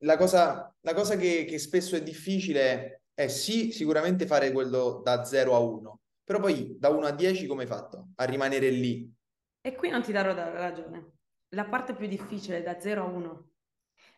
[0.00, 5.24] la cosa, la cosa che, che, spesso è difficile è sì, sicuramente fare quello da
[5.24, 8.08] 0 a 1, però poi da 1 a 10 come hai fatto?
[8.16, 9.10] A rimanere lì?
[9.62, 11.12] E qui non ti darò ragione.
[11.54, 13.50] La parte più difficile da 0 a 1.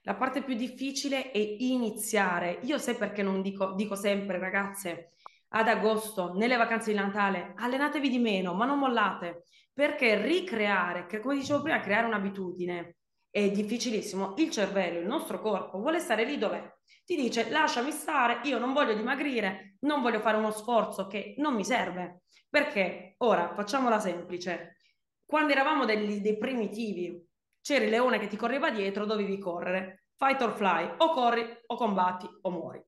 [0.09, 2.61] La parte più difficile è iniziare.
[2.63, 5.11] Io sai perché non dico, dico sempre, ragazze,
[5.49, 11.21] ad agosto, nelle vacanze di Natale, allenatevi di meno, ma non mollate, perché ricreare, che
[11.21, 12.97] come dicevo prima, creare un'abitudine
[13.29, 14.33] è difficilissimo.
[14.39, 16.67] Il cervello, il nostro corpo vuole stare lì dov'è.
[17.05, 21.55] Ti dice lasciami stare, io non voglio dimagrire, non voglio fare uno sforzo che non
[21.55, 22.23] mi serve.
[22.49, 24.79] Perché ora facciamola semplice.
[25.27, 27.28] Quando eravamo degli, dei primitivi,
[27.61, 30.05] c'era il leone che ti correva dietro, dovevi correre.
[30.17, 32.85] Fight or fly, o corri o combatti o muori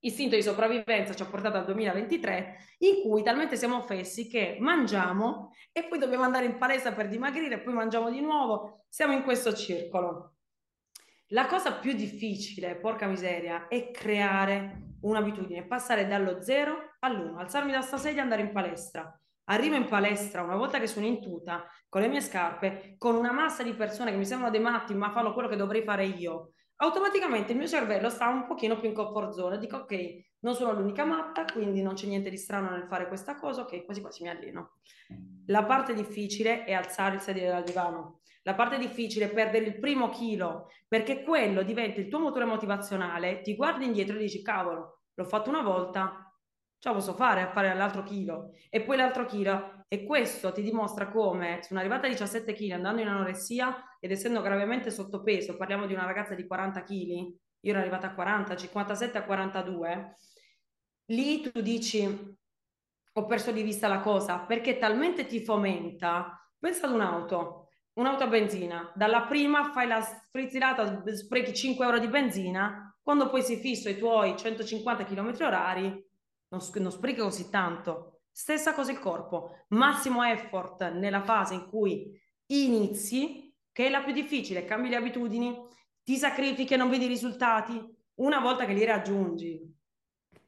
[0.00, 5.52] istinto di sopravvivenza ci ha portato al 2023, in cui talmente siamo offessi che mangiamo
[5.72, 9.54] e poi dobbiamo andare in palestra per dimagrire, poi mangiamo di nuovo, siamo in questo
[9.54, 10.36] circolo.
[11.28, 17.82] La cosa più difficile, porca miseria, è creare un'abitudine, passare dallo 0 all'1, alzarmi da
[17.82, 19.19] sta sedia e andare in palestra.
[19.50, 23.32] Arrivo in palestra una volta che sono in tuta, con le mie scarpe, con una
[23.32, 26.52] massa di persone che mi sembrano dei matti, ma fanno quello che dovrei fare io
[26.82, 29.58] automaticamente il mio cervello sta un pochino più in comfort zone.
[29.58, 29.96] Dico, ok,
[30.40, 33.84] non sono l'unica matta, quindi non c'è niente di strano nel fare questa cosa, ok,
[33.84, 34.78] quasi quasi mi alleno.
[35.46, 38.20] La parte difficile è alzare il sedile dal divano.
[38.42, 43.42] La parte difficile è perdere il primo chilo, perché quello diventa il tuo motore motivazionale,
[43.42, 46.29] ti guardi indietro e dici, cavolo, l'ho fatto una volta,
[46.80, 48.54] ce la posso fare a fare l'altro chilo.
[48.70, 49.84] E poi l'altro chilo.
[49.86, 54.40] E questo ti dimostra come sono arrivata a 17 kg andando in anoressia ed essendo
[54.40, 57.10] gravemente sottopeso, parliamo di una ragazza di 40 kg,
[57.62, 60.16] io ero arrivata a 40, 57 a 42,
[61.06, 62.38] lì tu dici
[63.12, 68.28] ho perso di vista la cosa perché talmente ti fomenta, pensa ad un'auto, un'auto a
[68.28, 73.88] benzina, dalla prima fai la frizzilata, sprechi 5 euro di benzina, quando poi si fisso
[73.88, 76.08] i tuoi 150 km orari,
[76.50, 78.20] non, non sprechi così tanto.
[78.30, 84.12] Stessa cosa il corpo, massimo effort nella fase in cui inizi, che è la più
[84.12, 85.56] difficile, cambi le abitudini,
[86.02, 87.80] ti sacrifichi e non vedi i risultati,
[88.14, 89.78] una volta che li raggiungi.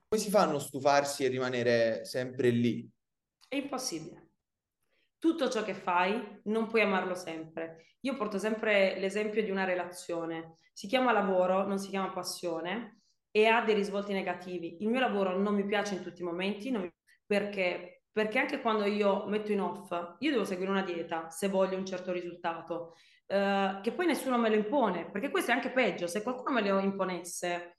[0.09, 2.89] Come si fa a non stufarsi e rimanere sempre lì?
[3.49, 4.31] È impossibile.
[5.19, 7.97] Tutto ciò che fai non puoi amarlo sempre.
[8.01, 10.57] Io porto sempre l'esempio di una relazione.
[10.73, 13.02] Si chiama lavoro, non si chiama passione
[13.33, 14.77] e ha dei risvolti negativi.
[14.83, 16.89] Il mio lavoro non mi piace in tutti i momenti, mi...
[17.27, 18.05] perché?
[18.13, 21.87] Perché anche quando io metto in off, io devo seguire una dieta se voglio un
[21.87, 22.95] certo risultato,
[23.27, 26.69] eh, che poi nessuno me lo impone, perché questo è anche peggio, se qualcuno me
[26.69, 27.79] lo imponesse,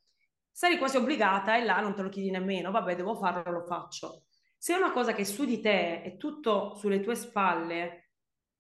[0.52, 4.24] sarei quasi obbligata e là non te lo chiedi nemmeno, vabbè, devo farlo, lo faccio.
[4.58, 8.10] Se è una cosa che su di te, è tutto sulle tue spalle,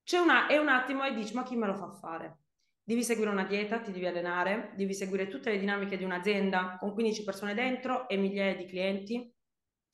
[0.03, 2.42] c'è una, è un attimo e dici, ma chi me lo fa fare?
[2.85, 6.91] Devi seguire una dieta, ti devi allenare, devi seguire tutte le dinamiche di un'azienda con
[6.91, 9.33] 15 persone dentro e migliaia di clienti.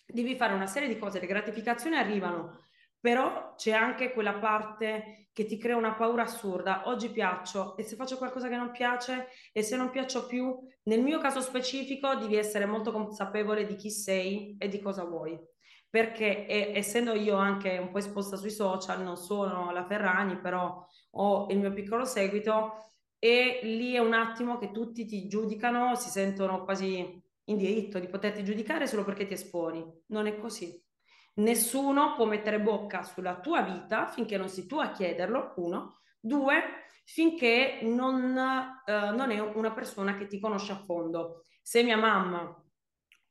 [0.08, 2.65] Devi fare una serie di cose, le gratificazioni arrivano,
[2.99, 6.88] però c'è anche quella parte che ti crea una paura assurda.
[6.88, 11.04] Oggi piaccio e se faccio qualcosa che non piace e se non piaccio più, nel
[11.04, 15.39] mio caso specifico devi essere molto consapevole di chi sei e di cosa vuoi.
[15.89, 20.86] Perché e, essendo io anche un po' esposta sui social, non sono la Ferragni, però
[21.12, 22.86] ho il mio piccolo seguito
[23.17, 28.08] e lì è un attimo che tutti ti giudicano, si sentono quasi in diritto di
[28.08, 29.86] poterti giudicare solo perché ti esponi.
[30.08, 30.82] Non è così.
[31.36, 35.99] Nessuno può mettere bocca sulla tua vita finché non sei tu a chiederlo, uno.
[36.19, 36.62] Due,
[37.06, 41.43] finché non, uh, non è una persona che ti conosce a fondo.
[41.62, 42.56] Se mia mamma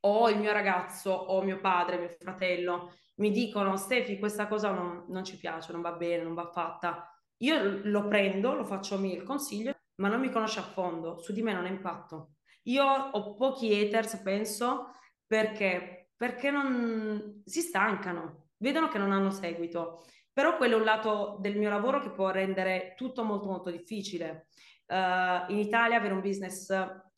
[0.00, 5.04] o il mio ragazzo o mio padre, mio fratello mi dicono Stefi questa cosa non,
[5.08, 9.14] non ci piace, non va bene, non va fatta, io lo prendo, lo faccio mio
[9.14, 12.34] il consiglio, ma non mi conosce a fondo, su di me non ha impatto.
[12.64, 14.92] Io ho pochi haters, penso,
[15.26, 20.04] perché, perché non si stancano, vedono che non hanno seguito.
[20.32, 24.48] Però quello è un lato del mio lavoro che può rendere tutto molto molto difficile.
[24.86, 26.70] Uh, in Italia avere un business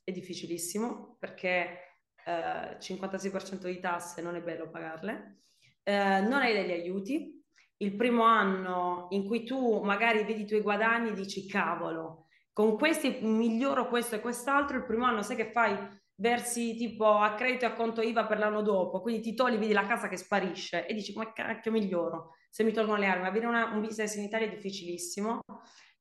[0.03, 1.90] è difficilissimo perché
[2.31, 5.43] eh, 56% di tasse non è bello pagarle,
[5.85, 7.43] uh, non hai degli aiuti,
[7.79, 12.77] il primo anno in cui tu magari vedi i tuoi guadagni e dici cavolo, con
[12.77, 15.77] questi miglioro questo e quest'altro, il primo anno sai che fai?
[16.15, 19.73] Versi tipo a credito e a conto IVA per l'anno dopo, quindi ti togli, vedi
[19.73, 22.35] la casa che sparisce e dici come cacchio miglioro.
[22.51, 23.27] Se mi tolgono le armi.
[23.27, 25.41] Avere una, un business in Italia è difficilissimo,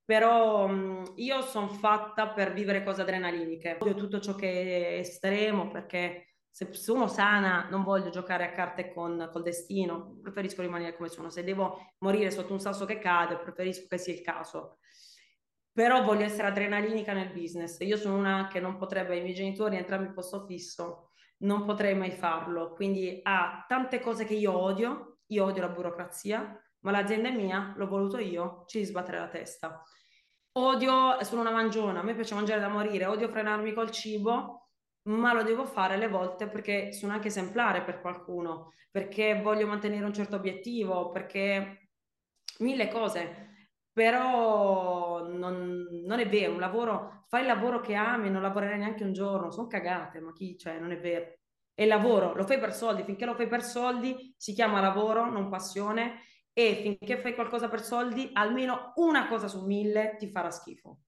[0.10, 3.78] però mh, io sono fatta per vivere cose adrenaliniche.
[3.80, 8.92] Odio tutto ciò che è estremo perché se sono sana non voglio giocare a carte
[8.92, 11.30] con col destino, preferisco rimanere come sono.
[11.30, 14.80] Se devo morire sotto un sasso che cade, preferisco che sia il caso.
[15.72, 17.78] Però voglio essere adrenalinica nel business.
[17.82, 21.12] Io sono una che non potrebbe, i miei genitori entrambi in posto fisso,
[21.44, 22.74] non potrei mai farlo.
[22.74, 27.74] Quindi ha tante cose che io odio, io odio la burocrazia, ma l'azienda è mia,
[27.76, 29.84] l'ho voluto io, ci sbattere la testa.
[30.62, 34.72] Odio, sono una mangiona, a me piace mangiare da morire, odio frenarmi col cibo,
[35.04, 40.04] ma lo devo fare alle volte perché sono anche esemplare per qualcuno, perché voglio mantenere
[40.04, 41.92] un certo obiettivo, perché
[42.60, 43.48] mille cose.
[43.94, 48.80] Però non, non, è vero, un lavoro, fai il lavoro che ami e non lavorerai
[48.80, 51.38] neanche un giorno, sono cagate, ma chi, cioè, non è vero.
[51.74, 55.50] È lavoro, lo fai per soldi, finché lo fai per soldi si chiama lavoro, non
[55.50, 56.20] passione,
[56.54, 61.00] e finché fai qualcosa per soldi, almeno una cosa su mille ti farà schifo.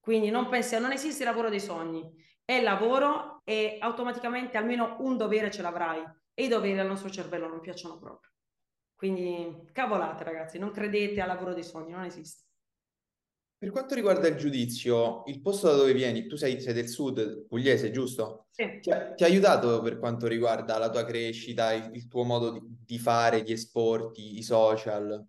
[0.00, 2.08] Quindi non pensi, non esiste il lavoro dei sogni,
[2.44, 7.48] è lavoro e automaticamente almeno un dovere ce l'avrai e i doveri al nostro cervello
[7.48, 8.30] non piacciono proprio.
[8.94, 12.45] Quindi cavolate ragazzi, non credete al lavoro dei sogni, non esiste.
[13.58, 17.46] Per quanto riguarda il giudizio, il posto da dove vieni, tu sei, sei del sud,
[17.46, 18.48] pugliese, giusto?
[18.50, 18.80] Sì.
[18.80, 22.50] Ti ha, ti ha, aiutato per quanto riguarda la tua crescita, il, il tuo modo
[22.50, 25.26] di, di, fare, di esporti, i social?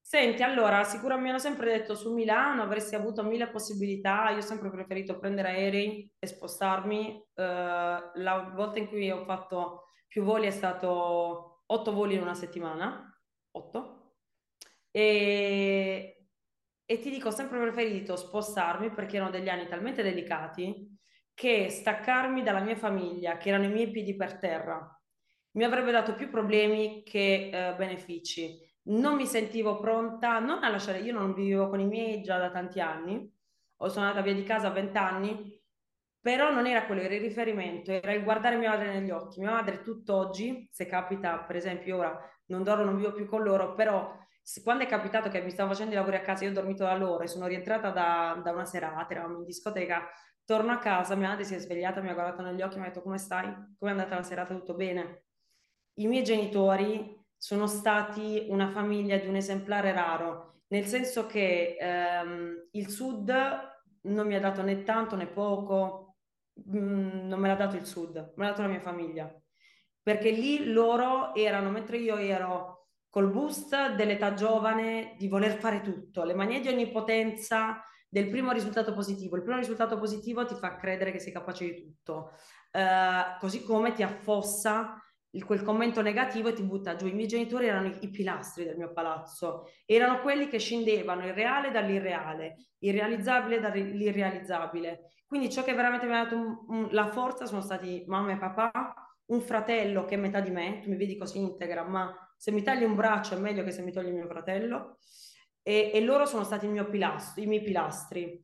[0.00, 4.40] Senti, allora, sicuramente mi hanno sempre detto su Milano avresti avuto mille possibilità, io ho
[4.40, 7.24] sempre preferito prendere aerei e spostarmi.
[7.32, 12.34] Uh, la volta in cui ho fatto più voli è stato otto voli in una
[12.34, 13.16] settimana,
[13.52, 14.14] otto.
[14.90, 16.19] E,
[16.90, 20.98] e ti dico, ho sempre preferito spostarmi perché erano degli anni talmente delicati
[21.32, 25.00] che staccarmi dalla mia famiglia, che erano i miei piedi per terra,
[25.52, 28.58] mi avrebbe dato più problemi che eh, benefici.
[28.86, 32.50] Non mi sentivo pronta, non a lasciare, io non vivevo con i miei già da
[32.50, 33.32] tanti anni,
[33.76, 35.62] o sono andata via di casa a vent'anni,
[36.20, 39.38] però non era quello, era il riferimento, era il guardare mia madre negli occhi.
[39.38, 43.74] Mia madre tutt'oggi, se capita, per esempio ora non dormo, non vivo più con loro,
[43.76, 44.12] però
[44.62, 46.96] quando è capitato che mi stavo facendo i lavori a casa, io ho dormito da
[46.96, 50.08] loro e sono rientrata da, da una serata, eravamo in discoteca,
[50.44, 52.84] torno a casa, mia madre si è svegliata, mi ha guardato negli occhi e mi
[52.86, 53.46] ha detto come stai?
[53.78, 54.54] Come è andata la serata?
[54.54, 55.24] Tutto bene?
[55.94, 62.68] I miei genitori sono stati una famiglia di un esemplare raro, nel senso che ehm,
[62.72, 63.32] il sud
[64.02, 66.16] non mi ha dato né tanto né poco,
[66.54, 69.32] mh, mm, non me l'ha dato il sud, me l'ha dato la mia famiglia.
[70.02, 72.79] Perché lì loro erano, mentre io ero
[73.10, 78.94] col boost dell'età giovane di voler fare tutto, le manie di onnipotenza del primo risultato
[78.94, 79.36] positivo.
[79.36, 82.32] Il primo risultato positivo ti fa credere che sei capace di tutto,
[82.72, 85.00] uh, così come ti affossa
[85.30, 87.06] il, quel commento negativo e ti butta giù.
[87.06, 91.34] I miei genitori erano i, i, pilastri del mio palazzo, erano quelli che scendevano il
[91.34, 95.10] reale dall'irreale, il realizzabile dall'irrealizzabile.
[95.26, 98.38] Quindi ciò che veramente mi ha dato un, un, la forza sono stati mamma e
[98.38, 98.94] papà,
[99.26, 102.62] un fratello che è metà di me, tu mi vedi così integra, ma se mi
[102.62, 104.96] tagli un braccio è meglio che se mi togli mio fratello,
[105.62, 108.42] e, e loro sono stati pilastro, i miei pilastri.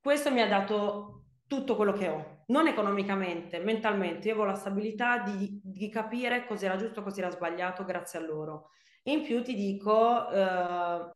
[0.00, 4.26] Questo mi ha dato tutto quello che ho, non economicamente, mentalmente.
[4.26, 8.70] Io avevo la stabilità di, di capire cos'era giusto, cos'era sbagliato grazie a loro.
[9.04, 11.12] In più ti dico, eh,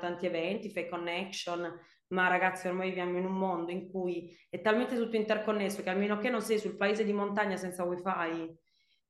[0.00, 1.70] tanti eventi, fai connection,
[2.08, 6.16] ma ragazzi ormai viviamo in un mondo in cui è talmente tutto interconnesso che almeno
[6.16, 8.62] che non sei sul paese di montagna senza wifi,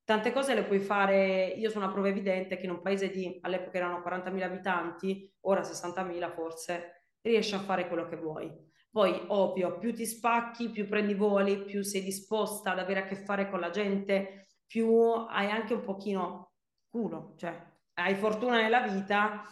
[0.04, 3.38] tante cose le puoi fare, io sono una prova evidente che in un paese di,
[3.42, 8.52] all'epoca erano 40.000 abitanti, ora 60.000 forse, riesci a fare quello che vuoi.
[8.90, 13.16] Poi, ovvio, più ti spacchi, più prendi voli, più sei disposta ad avere a che
[13.16, 14.88] fare con la gente, più
[15.28, 16.52] hai anche un pochino
[16.88, 19.42] culo, cioè hai fortuna nella vita,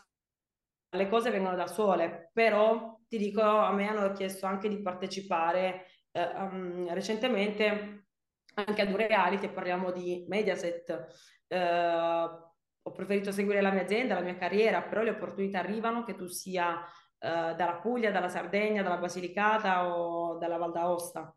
[0.91, 5.87] le cose vengono da sole, però ti dico, a me hanno chiesto anche di partecipare
[6.13, 8.07] eh, um, recentemente
[8.55, 11.45] anche ad un reality, parliamo di Mediaset.
[11.47, 12.51] Eh,
[12.85, 16.27] ho preferito seguire la mia azienda, la mia carriera, però le opportunità arrivano che tu
[16.27, 16.85] sia
[17.19, 21.35] eh, dalla Puglia, dalla Sardegna, dalla Basilicata o dalla Val d'Aosta.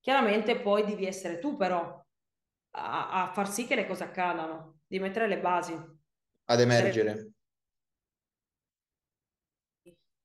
[0.00, 2.04] Chiaramente poi devi essere tu però
[2.76, 5.74] a, a far sì che le cose accadano, di mettere le basi.
[6.44, 7.30] Ad emergere.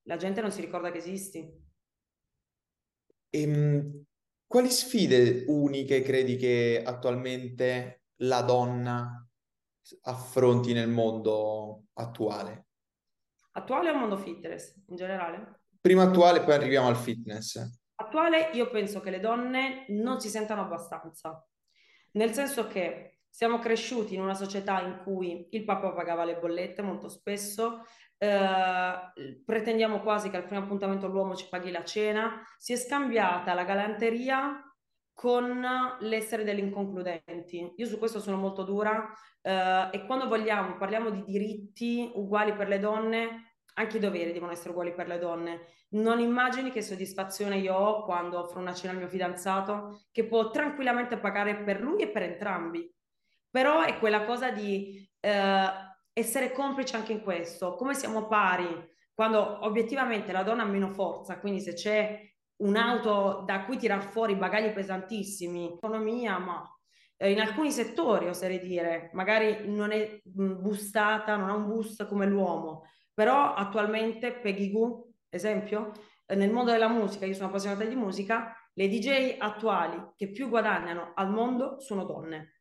[0.04, 1.68] La gente non si ricorda che esisti.
[3.30, 4.06] Ehm,
[4.50, 9.24] quali sfide uniche credi che attualmente la donna
[10.02, 12.66] affronti nel mondo attuale?
[13.52, 15.60] Attuale o mondo fitness in generale?
[15.80, 17.64] Prima attuale, poi arriviamo al fitness.
[17.94, 21.48] Attuale, io penso che le donne non si sentano abbastanza,
[22.14, 26.82] nel senso che siamo cresciuti in una società in cui il papà pagava le bollette
[26.82, 27.84] molto spesso,
[28.22, 33.54] eh, pretendiamo quasi che al primo appuntamento l'uomo ci paghi la cena, si è scambiata
[33.54, 34.62] la galanteria
[35.14, 35.66] con
[36.02, 37.74] l'essere delle inconcludenti.
[37.78, 39.10] Io su questo sono molto dura
[39.42, 44.52] eh, e quando vogliamo, parliamo di diritti uguali per le donne, anche i doveri devono
[44.52, 45.68] essere uguali per le donne.
[45.92, 50.50] Non immagini che soddisfazione io ho quando offro una cena al mio fidanzato che può
[50.52, 52.94] tranquillamente pagare per lui e per entrambi.
[53.50, 55.89] Però è quella cosa di eh,
[56.20, 58.68] essere complice anche in questo, come siamo pari,
[59.14, 62.22] quando obiettivamente la donna ha meno forza, quindi se c'è
[62.58, 66.64] un'auto da cui tirar fuori bagagli pesantissimi, economia, ma
[67.18, 72.26] eh, in alcuni settori, oserei dire, magari non è boostata, non ha un boost come
[72.26, 75.92] l'uomo, però attualmente Peggy Goo, esempio,
[76.26, 80.48] eh, nel mondo della musica, io sono appassionata di musica, le DJ attuali che più
[80.48, 82.59] guadagnano al mondo sono donne.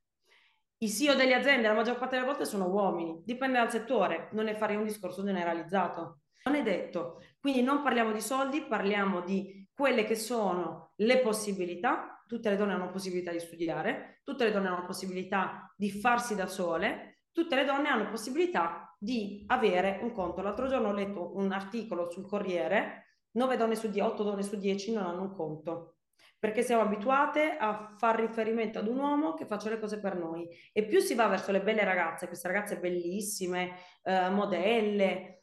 [0.81, 4.45] I CEO delle aziende la maggior parte delle volte sono uomini, dipende dal settore, non
[4.45, 6.21] ne farei un discorso generalizzato.
[6.45, 7.21] Non è detto.
[7.41, 12.23] Quindi non parliamo di soldi, parliamo di quelle che sono le possibilità.
[12.29, 16.47] Tutte le donne hanno possibilità di studiare, tutte le donne hanno possibilità di farsi da
[16.47, 20.43] sole, tutte le donne hanno possibilità di avere un conto.
[20.43, 24.57] L'altro giorno ho letto un articolo sul Corriere, 9 donne su 10, 8 donne su
[24.57, 25.98] 10 non hanno un conto
[26.39, 30.49] perché siamo abituate a far riferimento ad un uomo che faccia le cose per noi.
[30.73, 35.43] E più si va verso le belle ragazze, queste ragazze bellissime, eh, modelle,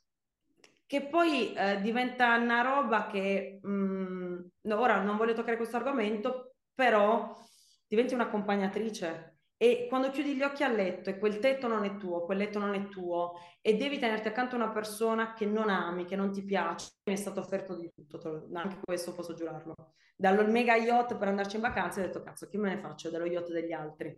[0.86, 6.56] che poi eh, diventa una roba che, mh, mm, ora non voglio toccare questo argomento,
[6.74, 7.34] però
[7.88, 12.26] diventi un'accompagnatrice e quando chiudi gli occhi a letto e quel tetto non è tuo,
[12.26, 16.16] quel letto non è tuo e devi tenerti accanto una persona che non ami, che
[16.16, 19.74] non ti piace, mi è stato offerto di tutto, anche questo posso giurarlo.
[20.16, 23.26] Dallo mega yacht per andarci in vacanza ho detto cazzo che me ne faccio dello
[23.26, 24.18] yacht degli altri.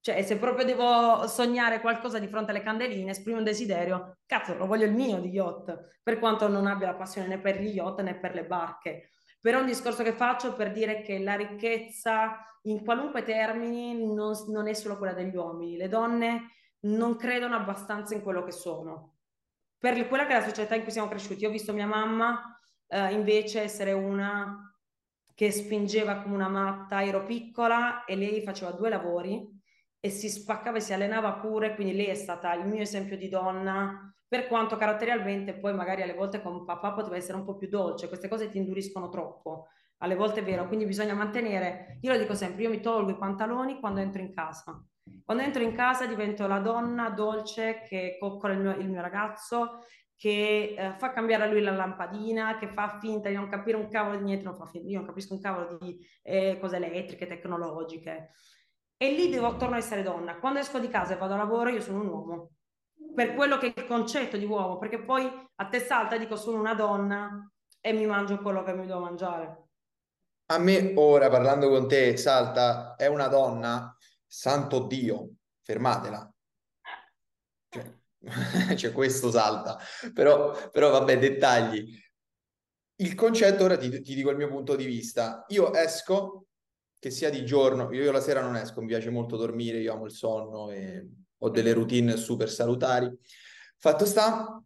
[0.00, 4.66] Cioè, se proprio devo sognare qualcosa di fronte alle candeline, esprimo un desiderio, cazzo, lo
[4.66, 8.00] voglio il mio di yacht, per quanto non abbia la passione né per gli yacht
[8.00, 9.10] né per le barche.
[9.40, 14.34] Però è un discorso che faccio per dire che la ricchezza in qualunque termini non,
[14.48, 15.76] non è solo quella degli uomini.
[15.76, 19.16] Le donne non credono abbastanza in quello che sono.
[19.78, 21.42] Per quella che è la società in cui siamo cresciuti.
[21.42, 22.58] Io ho visto mia mamma
[22.88, 24.62] eh, invece essere una
[25.34, 29.56] che spingeva come una matta, ero piccola e lei faceva due lavori
[30.00, 33.28] e si spaccava e si allenava pure, quindi lei è stata il mio esempio di
[33.28, 37.68] donna, per quanto caratterialmente poi magari alle volte con papà poteva essere un po' più
[37.68, 39.68] dolce, queste cose ti induriscono troppo,
[39.98, 43.16] alle volte è vero, quindi bisogna mantenere, io lo dico sempre, io mi tolgo i
[43.16, 44.80] pantaloni quando entro in casa,
[45.24, 49.80] quando entro in casa divento la donna dolce che coccola il mio, il mio ragazzo,
[50.18, 53.88] che eh, fa cambiare a lui la lampadina, che fa finta di non capire un
[53.88, 57.26] cavolo di niente, non fa finta, io non capisco un cavolo di eh, cose elettriche,
[57.26, 58.30] tecnologiche.
[58.96, 60.38] E lì devo, torno a essere donna.
[60.38, 62.50] Quando esco di casa e vado a lavoro, io sono un uomo.
[63.14, 65.24] Per quello che è il concetto di uomo, perché poi
[65.56, 69.68] a testa alta dico sono una donna e mi mangio quello che mi devo mangiare.
[70.50, 73.94] A me ora, parlando con te, salta, è una donna,
[74.26, 76.32] santo Dio, fermatela.
[77.68, 77.94] Cioè,
[78.76, 79.78] cioè questo salta,
[80.12, 81.94] però, però vabbè, dettagli.
[83.00, 85.44] Il concetto, ora ti, ti, dico il mio punto di vista.
[85.48, 86.46] Io esco,
[86.98, 90.06] che sia di giorno, io la sera non esco, mi piace molto dormire, io amo
[90.06, 91.06] il sonno e
[91.38, 93.10] ho delle routine super salutari.
[93.78, 94.62] Fatto sta,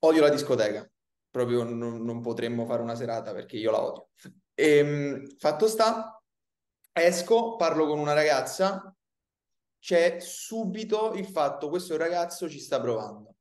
[0.00, 0.88] odio la discoteca,
[1.30, 4.08] proprio non, non potremmo fare una serata perché io la odio.
[4.54, 6.20] E, ehm, fatto sta,
[6.92, 8.96] esco, parlo con una ragazza
[9.86, 13.36] c'è subito il fatto questo ragazzo ci sta provando,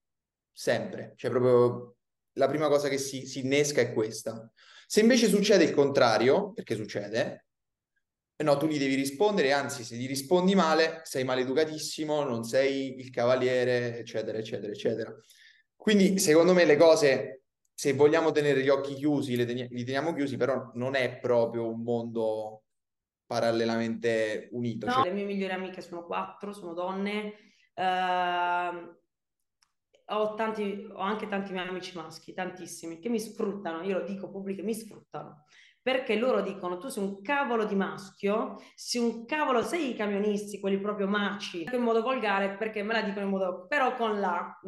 [0.52, 1.96] sempre, cioè proprio
[2.34, 4.48] la prima cosa che si, si innesca è questa.
[4.86, 7.45] Se invece succede il contrario, perché succede,
[8.43, 13.09] no, tu gli devi rispondere, anzi se gli rispondi male sei maleducatissimo, non sei il
[13.09, 15.15] cavaliere, eccetera, eccetera, eccetera.
[15.75, 20.71] Quindi secondo me le cose, se vogliamo tenere gli occhi chiusi, li teniamo chiusi, però
[20.73, 22.63] non è proprio un mondo
[23.25, 24.86] parallelamente unito.
[24.86, 25.03] No, cioè...
[25.03, 27.33] le mie migliori amiche sono quattro, sono donne.
[27.75, 28.95] Uh,
[30.07, 34.29] ho, tanti, ho anche tanti miei amici maschi, tantissimi, che mi sfruttano, io lo dico
[34.29, 35.45] pubblico, mi sfruttano.
[35.86, 40.59] Perché loro dicono, tu sei un cavolo di maschio, sei un cavolo, sei i camionisti,
[40.59, 44.59] quelli proprio maci, in modo volgare, perché me la dicono in modo, però con la...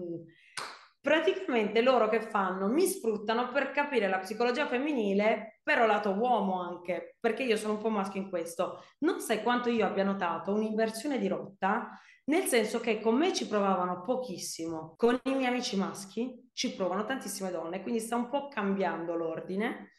[1.01, 2.67] Praticamente loro che fanno?
[2.67, 7.79] Mi sfruttano per capire la psicologia femminile, però lato uomo anche, perché io sono un
[7.79, 8.83] po' maschio in questo.
[8.99, 13.47] Non sai quanto io abbia notato un'inversione di rotta, nel senso che con me ci
[13.47, 18.49] provavano pochissimo, con i miei amici maschi ci provano tantissime donne, quindi sta un po'
[18.49, 19.93] cambiando l'ordine.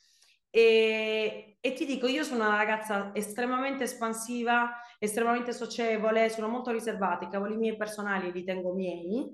[0.51, 7.27] E, e, ti dico, io sono una ragazza estremamente espansiva, estremamente socievole, sono molto riservata,
[7.27, 9.29] i cavoli miei personali li tengo miei,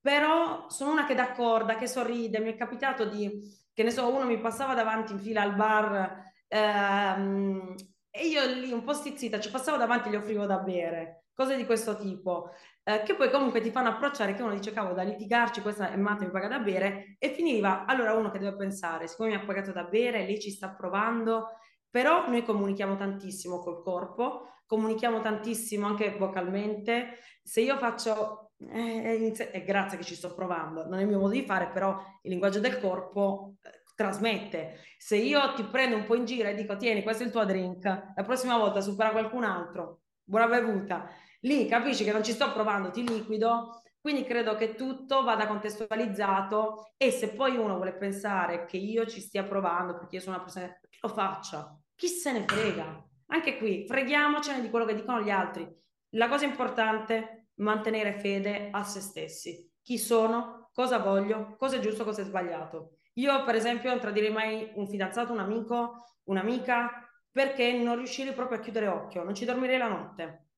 [0.00, 3.30] però sono una che d'accordo, che sorride, mi è capitato di,
[3.72, 7.74] che ne so, uno mi passava davanti in fila al bar ehm,
[8.10, 11.56] e io lì un po' stizzita, ci passavo davanti e gli offrivo da bere, cose
[11.56, 12.50] di questo tipo,
[12.84, 15.96] eh, che poi comunque ti fanno approcciare che uno dice cavolo da litigarci, questa è
[15.96, 19.44] matta mi paga da bere e finiva, allora uno che deve pensare, siccome mi ha
[19.44, 21.58] pagato da bere, lei ci sta provando,
[21.88, 29.64] però noi comunichiamo tantissimo col corpo, comunichiamo tantissimo anche vocalmente, se io faccio eh, eh,
[29.64, 32.60] grazie che ci sto provando, non è il mio modo di fare, però il linguaggio
[32.60, 34.78] del corpo eh, trasmette.
[34.98, 37.44] Se io ti prendo un po' in giro e dico tieni, questo è il tuo
[37.44, 41.08] drink, la prossima volta supera qualcun altro, buona bevuta,
[41.42, 43.82] lì capisci che non ci sto provando, ti liquido.
[44.00, 49.20] Quindi credo che tutto vada contestualizzato e se poi uno vuole pensare che io ci
[49.20, 53.06] stia provando perché io sono una persona, lo faccia, chi se ne frega.
[53.26, 55.68] Anche qui, freghiamocene di quello che dicono gli altri.
[56.16, 59.70] La cosa importante mantenere fede a se stessi.
[59.80, 62.98] Chi sono, cosa voglio, cosa è giusto, cosa è sbagliato.
[63.14, 68.58] Io, per esempio, non tradirei mai un fidanzato, un amico, un'amica, perché non riuscirei proprio
[68.58, 70.48] a chiudere occhio, non ci dormirei la notte.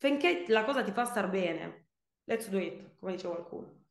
[0.00, 1.88] Finché la cosa ti fa star bene,
[2.24, 3.86] let's do it, come dice qualcuno.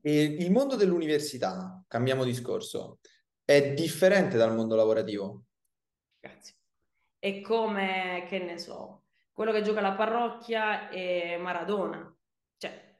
[0.00, 2.98] E il mondo dell'università, cambiamo discorso,
[3.44, 5.44] è differente dal mondo lavorativo?
[6.18, 6.56] Grazie.
[7.20, 12.12] È come, che ne so, quello che gioca la parrocchia è Maradona.
[12.56, 12.98] Cioè,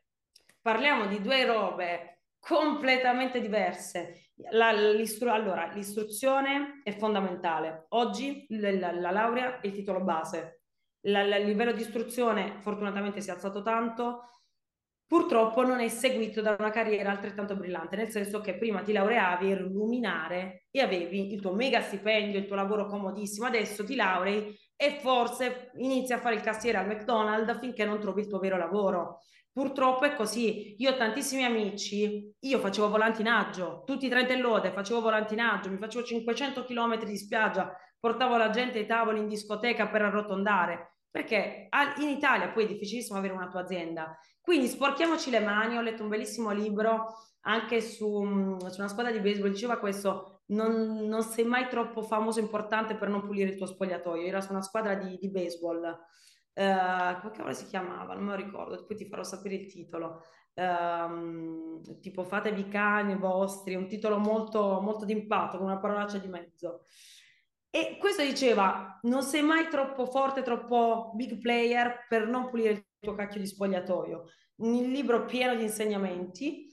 [0.60, 4.30] parliamo di due robe completamente diverse.
[4.52, 7.86] La, l'istru- allora, l'istruzione è fondamentale.
[7.90, 10.61] Oggi la, la laurea è il titolo base.
[11.04, 14.22] Il livello di istruzione fortunatamente si è alzato tanto,
[15.06, 19.50] purtroppo non è seguito da una carriera altrettanto brillante, nel senso che prima ti laureavi,
[19.50, 23.94] eri un luminare e avevi il tuo mega stipendio, il tuo lavoro comodissimo, adesso ti
[23.94, 28.38] laurei e forse inizi a fare il cassiere al McDonald's finché non trovi il tuo
[28.38, 29.18] vero lavoro.
[29.52, 30.76] Purtroppo è così.
[30.78, 36.64] Io ho tantissimi amici, io facevo volantinaggio, tutti i trentellode facevo volantinaggio, mi facevo 500
[36.64, 42.48] km di spiaggia, portavo la gente ai tavoli in discoteca per arrotondare, perché in Italia
[42.48, 44.18] poi è difficilissimo avere una tua azienda.
[44.40, 49.20] Quindi sporchiamoci le mani, ho letto un bellissimo libro anche su, su una squadra di
[49.20, 53.56] baseball, diceva questo, non, non, sei mai troppo famoso e importante per non pulire il
[53.56, 54.26] tuo spogliatoio.
[54.26, 55.82] Era su una squadra di, di baseball.
[56.54, 58.14] Uh, come cavolo si chiamava?
[58.14, 60.22] Non me lo ricordo, poi ti farò sapere il titolo.
[60.54, 66.84] Uh, tipo fatevi cani vostri, un titolo molto, molto d'impatto, con una parolaccia di mezzo.
[67.74, 72.86] E questo diceva: non sei mai troppo forte, troppo big player per non pulire il
[73.00, 74.24] tuo cacchio di spogliatoio.
[74.56, 76.66] Un libro pieno di insegnamenti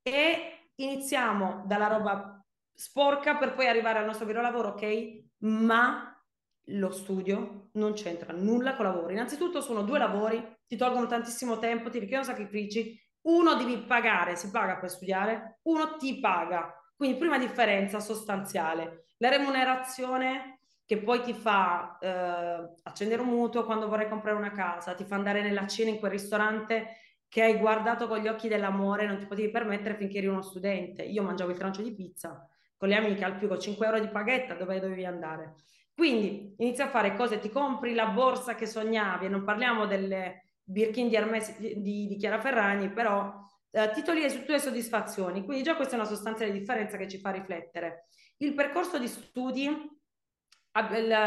[0.00, 5.24] e iniziamo dalla roba sporca per poi arrivare al nostro vero lavoro, ok?
[5.38, 6.16] Ma
[6.68, 9.10] lo studio non c'entra nulla con lavoro.
[9.10, 12.96] Innanzitutto sono due lavori, ti tolgono tantissimo tempo, ti richiedono sacrifici.
[13.22, 16.72] Uno devi pagare, si paga per studiare, uno ti paga.
[16.94, 19.03] Quindi prima differenza sostanziale.
[19.18, 24.94] La remunerazione che poi ti fa eh, accendere un mutuo quando vorrai comprare una casa,
[24.94, 26.98] ti fa andare nella cena in quel ristorante
[27.28, 31.02] che hai guardato con gli occhi dell'amore, non ti potevi permettere finché eri uno studente.
[31.02, 34.08] Io mangiavo il trancio di pizza con le amiche al più con 5 euro di
[34.08, 35.54] paghetta, dove dovevi andare?
[35.94, 40.44] Quindi inizia a fare cose, ti compri la borsa che sognavi, e non parliamo delle
[40.62, 43.32] Birkin di Hermes di, di Chiara Ferragni, però
[43.70, 45.44] eh, ti toglie su tue soddisfazioni.
[45.44, 48.06] Quindi già questa è una sostanziale differenza che ci fa riflettere.
[48.38, 49.68] Il percorso di studi,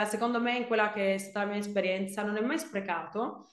[0.08, 3.48] secondo me, in quella che è stata la mia esperienza, non è mai sprecato,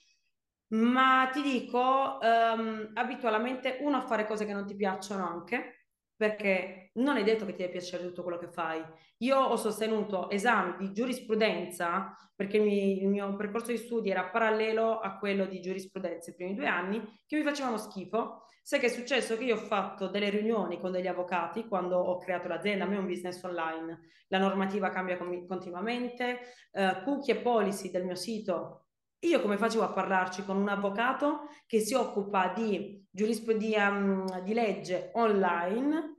[0.69, 5.84] ma ti dico, um, abitualmente uno a fare cose che non ti piacciono anche,
[6.17, 8.83] perché non è detto che ti deve piacere tutto quello che fai.
[9.19, 14.99] Io ho sostenuto esami di giurisprudenza perché mi, il mio percorso di studi era parallelo
[15.01, 18.43] a quello di giurisprudenza i primi due anni, che mi facevano schifo.
[18.63, 22.19] Sai che è successo che io ho fatto delle riunioni con degli avvocati quando ho
[22.19, 26.39] creato l'azienda, a me è un business online, la normativa cambia continuamente,
[26.73, 28.84] uh, cookie e policy del mio sito
[29.27, 34.55] io come facevo a parlarci con un avvocato che si occupa di, di, um, di
[34.55, 36.17] legge online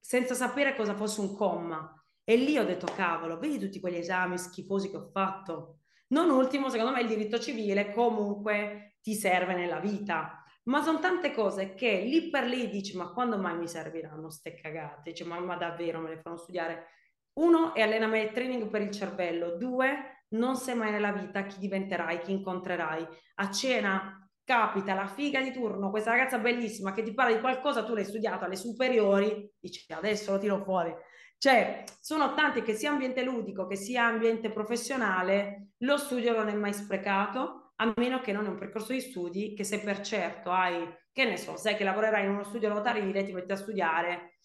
[0.00, 1.92] senza sapere cosa fosse un comma?
[2.24, 5.80] E lì ho detto, cavolo, vedi tutti quegli esami schifosi che ho fatto.
[6.08, 10.42] Non ultimo, secondo me il diritto civile comunque ti serve nella vita.
[10.64, 14.54] Ma sono tante cose che lì per lì dici, ma quando mai mi serviranno ste
[14.54, 15.14] cagate?
[15.14, 16.86] Cioè, ma, ma davvero me le fanno studiare?
[17.34, 19.56] Uno è allenamento e training per il cervello.
[19.56, 23.06] Due, non sai mai nella vita chi diventerai, chi incontrerai.
[23.36, 27.84] A cena capita la figa di turno, questa ragazza bellissima che ti parla di qualcosa,
[27.84, 30.94] tu l'hai studiato alle superiori, dici adesso lo tiro fuori.
[31.36, 36.54] Cioè, sono tanti che sia ambiente ludico che sia ambiente professionale, lo studio non è
[36.54, 40.50] mai sprecato, a meno che non è un percorso di studi che se per certo
[40.50, 44.37] hai, che ne so, sai che lavorerai in uno studio notarile, ti metti a studiare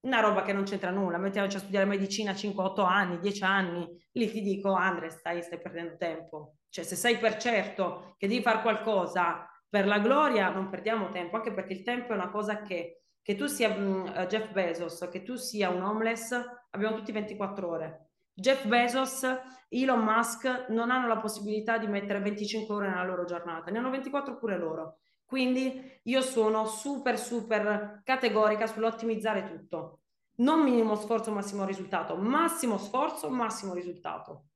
[0.00, 4.30] una roba che non c'entra nulla, mettiamoci a studiare medicina 5-8 anni, 10 anni, lì
[4.30, 8.62] ti dico Andre stai, stai perdendo tempo, cioè se sai per certo che devi fare
[8.62, 13.04] qualcosa per la gloria non perdiamo tempo, anche perché il tempo è una cosa che,
[13.22, 16.36] che tu sia uh, Jeff Bezos, che tu sia un homeless,
[16.70, 18.06] abbiamo tutti 24 ore.
[18.34, 19.24] Jeff Bezos,
[19.68, 23.90] Elon Musk non hanno la possibilità di mettere 25 ore nella loro giornata, ne hanno
[23.90, 24.98] 24 pure loro.
[25.30, 30.00] Quindi io sono super, super categorica sull'ottimizzare tutto.
[30.38, 32.16] Non minimo sforzo, massimo risultato.
[32.16, 34.46] Massimo sforzo, massimo risultato.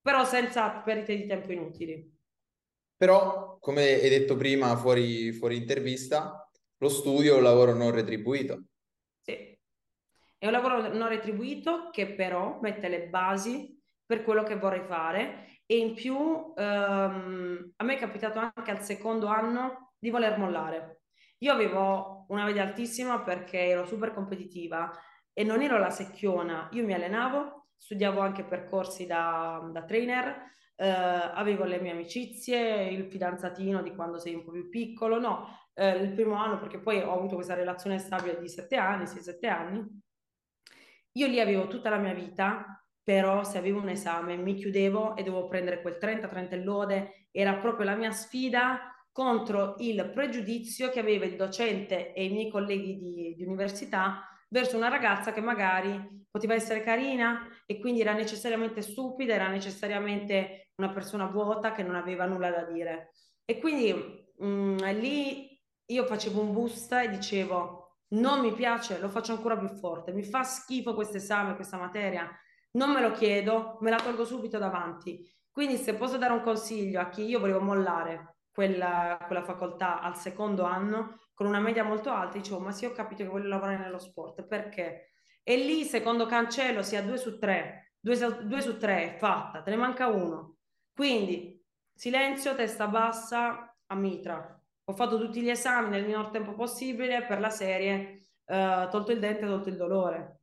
[0.00, 2.10] Però senza perdite di tempo inutili.
[2.96, 8.62] Però, come hai detto prima, fuori, fuori intervista, lo studio è un lavoro non retribuito.
[9.20, 9.34] Sì,
[10.38, 15.58] è un lavoro non retribuito che però mette le basi per quello che vorrei fare
[15.66, 21.02] e in più ehm, a me è capitato anche al secondo anno di voler mollare.
[21.38, 24.90] Io avevo una media altissima perché ero super competitiva
[25.32, 30.88] e non ero la secchiona, io mi allenavo, studiavo anche percorsi da, da trainer, eh,
[30.88, 35.90] avevo le mie amicizie, il fidanzatino di quando sei un po' più piccolo, no, eh,
[35.90, 39.46] il primo anno perché poi ho avuto questa relazione stabile di sette anni, sei sette
[39.46, 39.86] anni.
[41.12, 45.22] Io lì avevo tutta la mia vita, però se avevo un esame mi chiudevo e
[45.22, 51.26] dovevo prendere quel 30-30 lode, era proprio la mia sfida contro il pregiudizio che aveva
[51.26, 56.54] il docente e i miei colleghi di, di università verso una ragazza che magari poteva
[56.54, 62.24] essere carina e quindi era necessariamente stupida, era necessariamente una persona vuota che non aveva
[62.24, 63.12] nulla da dire.
[63.44, 63.92] E quindi
[64.38, 67.80] mh, mm, lì io facevo un boost e dicevo
[68.12, 72.30] non mi piace, lo faccio ancora più forte, mi fa schifo questo esame, questa materia,
[72.72, 75.30] non me lo chiedo, me la tolgo subito davanti.
[75.50, 80.16] Quindi se posso dare un consiglio a chi io volevo mollare quella, quella facoltà al
[80.16, 83.78] secondo anno con una media molto alta, dicevo ma sì ho capito che voglio lavorare
[83.78, 85.12] nello sport, perché?
[85.42, 89.70] E lì secondo cancello sia due su tre, due su, due su tre, fatta, te
[89.70, 90.56] ne manca uno.
[90.94, 91.60] Quindi
[91.94, 94.60] silenzio, testa bassa, a mitra.
[94.84, 99.18] Ho fatto tutti gli esami nel minor tempo possibile per la serie, eh, tolto il
[99.18, 100.40] dente, tolto il dolore.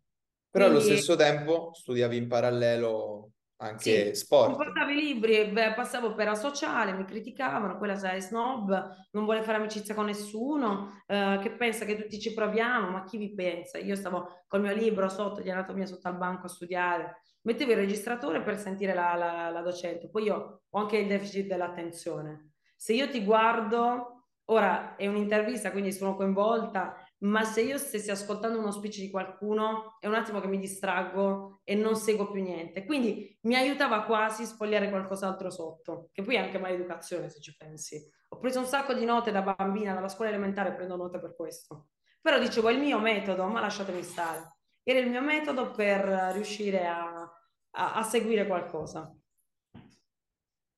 [0.49, 3.31] Però allo Quindi- stesso tempo studiavi in parallelo
[3.61, 4.49] anche sport.
[4.49, 8.69] Non portavo i libri, beh, passavo per asociale, mi criticavano, quella sai, snob,
[9.11, 13.17] non vuole fare amicizia con nessuno, eh, che pensa che tutti ci proviamo, ma chi
[13.17, 13.77] vi pensa?
[13.77, 17.77] Io stavo col mio libro sotto di anatomia sotto al banco a studiare, mettevo il
[17.77, 22.51] registratore per sentire la, la- la docente, poi io ho anche il deficit dell'attenzione.
[22.75, 28.59] Se io ti guardo, ora è un'intervista, quindi sono coinvolta, ma se io stessi ascoltando
[28.59, 32.85] uno speech di qualcuno, è un attimo che mi distraggo e non seguo più niente.
[32.85, 37.55] Quindi mi aiutava quasi a sfogliare qualcos'altro sotto, che poi è anche maleducazione se ci
[37.57, 38.09] pensi.
[38.29, 41.89] Ho preso un sacco di note da bambina, dalla scuola elementare prendo note per questo.
[42.21, 44.57] Però dicevo, è il mio metodo, ma lasciatemi stare.
[44.83, 46.03] Era il mio metodo per
[46.33, 47.29] riuscire a,
[47.71, 49.13] a- a seguire qualcosa.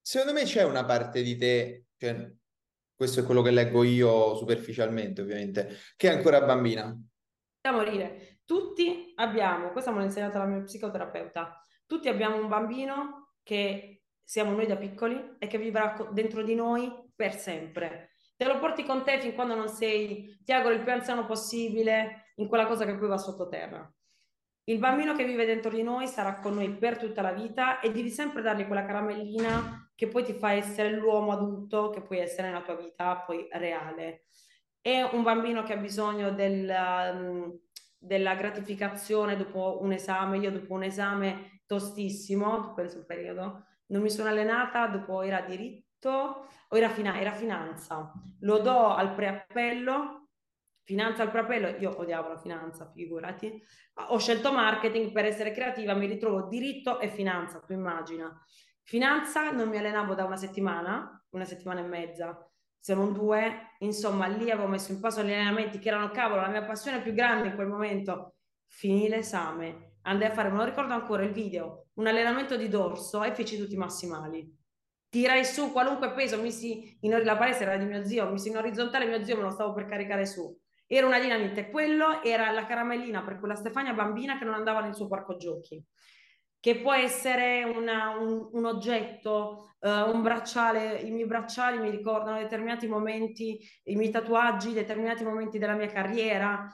[0.02, 2.32] Secondo me c'è una parte di te, cioè,
[3.02, 6.96] questo è quello che leggo io superficialmente, ovviamente, che è ancora bambina.
[7.60, 8.42] Da morire.
[8.46, 14.52] Tutti abbiamo, questo me l'ha insegnato la mia psicoterapeuta, tutti abbiamo un bambino che siamo
[14.52, 18.12] noi da piccoli e che vivrà dentro di noi per sempre.
[18.38, 22.34] Te lo porti con te fin quando non sei, ti auguro, il più anziano possibile
[22.36, 23.92] in quella cosa che poi va sottoterra.
[24.66, 27.92] Il bambino che vive dentro di noi sarà con noi per tutta la vita e
[27.92, 32.48] devi sempre dargli quella caramellina che poi ti fa essere l'uomo adulto che puoi essere
[32.48, 34.26] nella tua vita poi reale.
[34.80, 37.60] È un bambino che ha bisogno del, um,
[37.98, 40.38] della gratificazione dopo un esame.
[40.38, 46.48] Io dopo un esame tostissimo, penso il periodo, non mi sono allenata, dopo era diritto
[46.68, 48.12] o era, fina- era finanza.
[48.40, 50.21] Lo do al preappello,
[50.92, 53.64] finanza al preappello, io odiavo la finanza, figurati.
[54.10, 58.30] Ho scelto marketing per essere creativa, mi ritrovo diritto e finanza, tu immagina.
[58.84, 62.46] Finanza non mi allenavo da una settimana, una settimana e mezza,
[62.78, 66.50] se non due, insomma lì avevo messo in passo gli allenamenti che erano cavolo la
[66.50, 68.36] mia passione più grande in quel momento.
[68.68, 73.24] Finì l'esame, andai a fare, me lo ricordo ancora il video, un allenamento di dorso
[73.24, 74.60] e feci tutti i massimali.
[75.08, 79.06] Tirai su qualunque peso, misi in, la palestra era di mio zio, misi in orizzontale,
[79.06, 80.61] mio zio me lo stavo per caricare su.
[80.94, 84.94] Era una dinamite, quello era la caramellina per quella Stefania bambina che non andava nel
[84.94, 85.82] suo parco giochi
[86.60, 92.38] che può essere una, un, un, oggetto, uh, un bracciale, i miei bracciali mi ricordano
[92.38, 96.68] determinati momenti, i miei tatuaggi, determinati momenti della mia carriera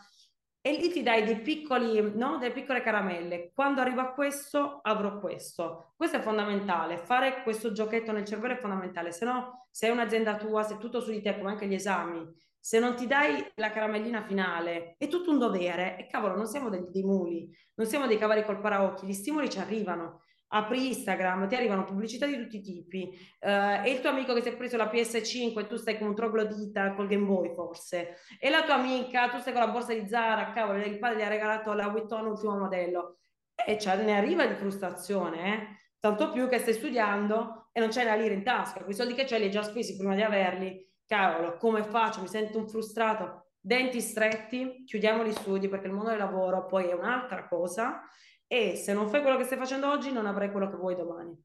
[0.60, 2.38] e lì ti dai dei piccoli, no?
[2.38, 3.52] delle piccole caramelle.
[3.54, 5.94] Quando arrivo a questo, avrò questo.
[5.96, 10.38] Questo è fondamentale, fare questo giochetto nel cervello è fondamentale, se no se è un'azienda
[10.38, 12.28] tua, se è tutto su di te, come anche gli esami,
[12.60, 15.98] se non ti dai la caramellina finale, è tutto un dovere.
[15.98, 19.50] E cavolo, non siamo dei, dei muli, non siamo dei cavalli col paraocchi, gli stimoli
[19.50, 20.24] ci arrivano.
[20.50, 23.10] Apri Instagram, ti arrivano pubblicità di tutti i tipi.
[23.40, 26.08] Uh, e il tuo amico che si è preso la PS5 e tu stai con
[26.08, 28.16] un troglodita col Game Boy, forse.
[28.40, 31.24] E la tua amica, tu stai con la borsa di Zara, cavolo, il padre gli
[31.24, 33.18] ha regalato la Vuitton ultimo modello.
[33.54, 35.78] E cioè, ne arriva di frustrazione, eh?
[36.00, 38.84] Tanto più che stai studiando e non c'hai la lira in tasca.
[38.84, 42.22] Quei soldi che c'hai li hai già spesi prima di averli cavolo, come faccio?
[42.22, 43.46] Mi sento un frustrato.
[43.60, 48.02] Denti stretti, chiudiamo gli studi perché il mondo del lavoro poi è un'altra cosa
[48.46, 51.36] e se non fai quello che stai facendo oggi non avrai quello che vuoi domani.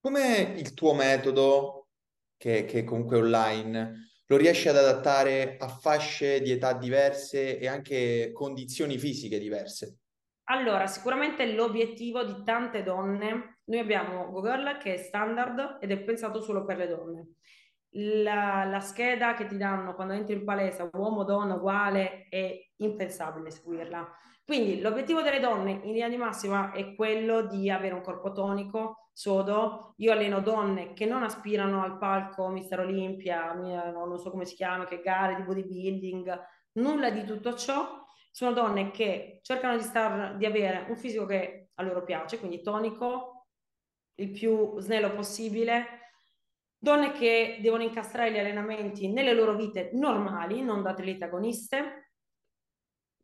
[0.00, 1.88] Come il tuo metodo,
[2.36, 7.68] che, che comunque è online, lo riesci ad adattare a fasce di età diverse e
[7.68, 9.98] anche condizioni fisiche diverse?
[10.48, 16.42] Allora, sicuramente l'obiettivo di tante donne, noi abbiamo Google che è standard ed è pensato
[16.42, 17.28] solo per le donne
[17.96, 23.50] la, la, scheda che ti danno quando entri in palestra, uomo, donna, uguale, è impensabile
[23.50, 24.08] seguirla.
[24.44, 29.08] Quindi l'obiettivo delle donne in linea di massima è quello di avere un corpo tonico,
[29.12, 29.94] sodo.
[29.96, 34.84] Io alleno donne che non aspirano al palco Mister Olympia, non so come si chiama,
[34.84, 36.40] che gare di bodybuilding,
[36.72, 38.02] nulla di tutto ciò.
[38.30, 42.60] Sono donne che cercano di, star, di avere un fisico che a loro piace, quindi
[42.60, 43.46] tonico,
[44.16, 46.03] il più snello possibile,
[46.84, 52.10] donne che devono incastrare gli allenamenti nelle loro vite normali, non da atlete agoniste,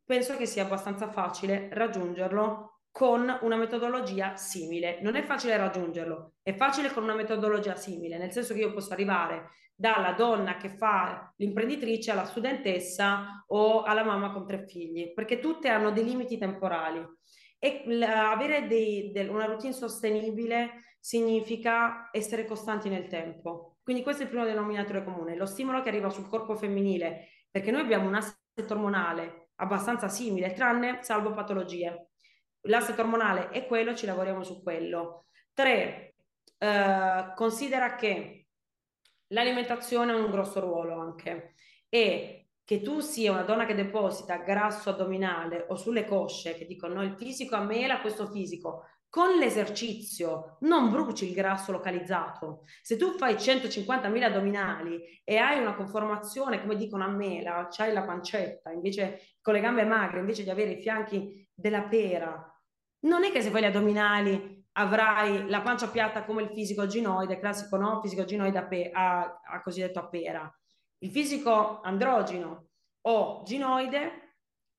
[0.02, 4.98] penso che sia abbastanza facile raggiungerlo con una metodologia simile.
[5.02, 8.94] Non è facile raggiungerlo, è facile con una metodologia simile, nel senso che io posso
[8.94, 15.38] arrivare dalla donna che fa l'imprenditrice alla studentessa o alla mamma con tre figli, perché
[15.38, 17.06] tutte hanno dei limiti temporali.
[17.58, 23.78] E avere dei- del- una routine sostenibile significa essere costanti nel tempo.
[23.82, 27.70] Quindi questo è il primo denominatore comune, lo stimolo che arriva sul corpo femminile, perché
[27.70, 32.10] noi abbiamo un assetto ormonale abbastanza simile, tranne salvo patologie.
[32.64, 35.26] L'assetto ormonale è quello, ci lavoriamo su quello.
[35.52, 36.14] Tre,
[36.58, 38.46] eh, considera che
[39.28, 41.54] l'alimentazione ha un grosso ruolo anche
[41.88, 46.94] e che tu sia una donna che deposita grasso addominale o sulle cosce, che dicono
[46.94, 52.62] no, il fisico a mela questo fisico, con l'esercizio non bruci il grasso localizzato.
[52.80, 58.04] Se tu fai 150.000 addominali e hai una conformazione, come dicono a mela, c'hai la
[58.04, 62.56] pancetta, invece con le gambe magre, invece di avere i fianchi della pera,
[63.00, 67.40] non è che se fai gli addominali avrai la pancia piatta come il fisico ginoide,
[67.40, 70.60] classico no, fisico ginoide a, pe- a, a cosiddetto a pera.
[70.98, 72.68] Il fisico androgino
[73.02, 74.36] o ginoide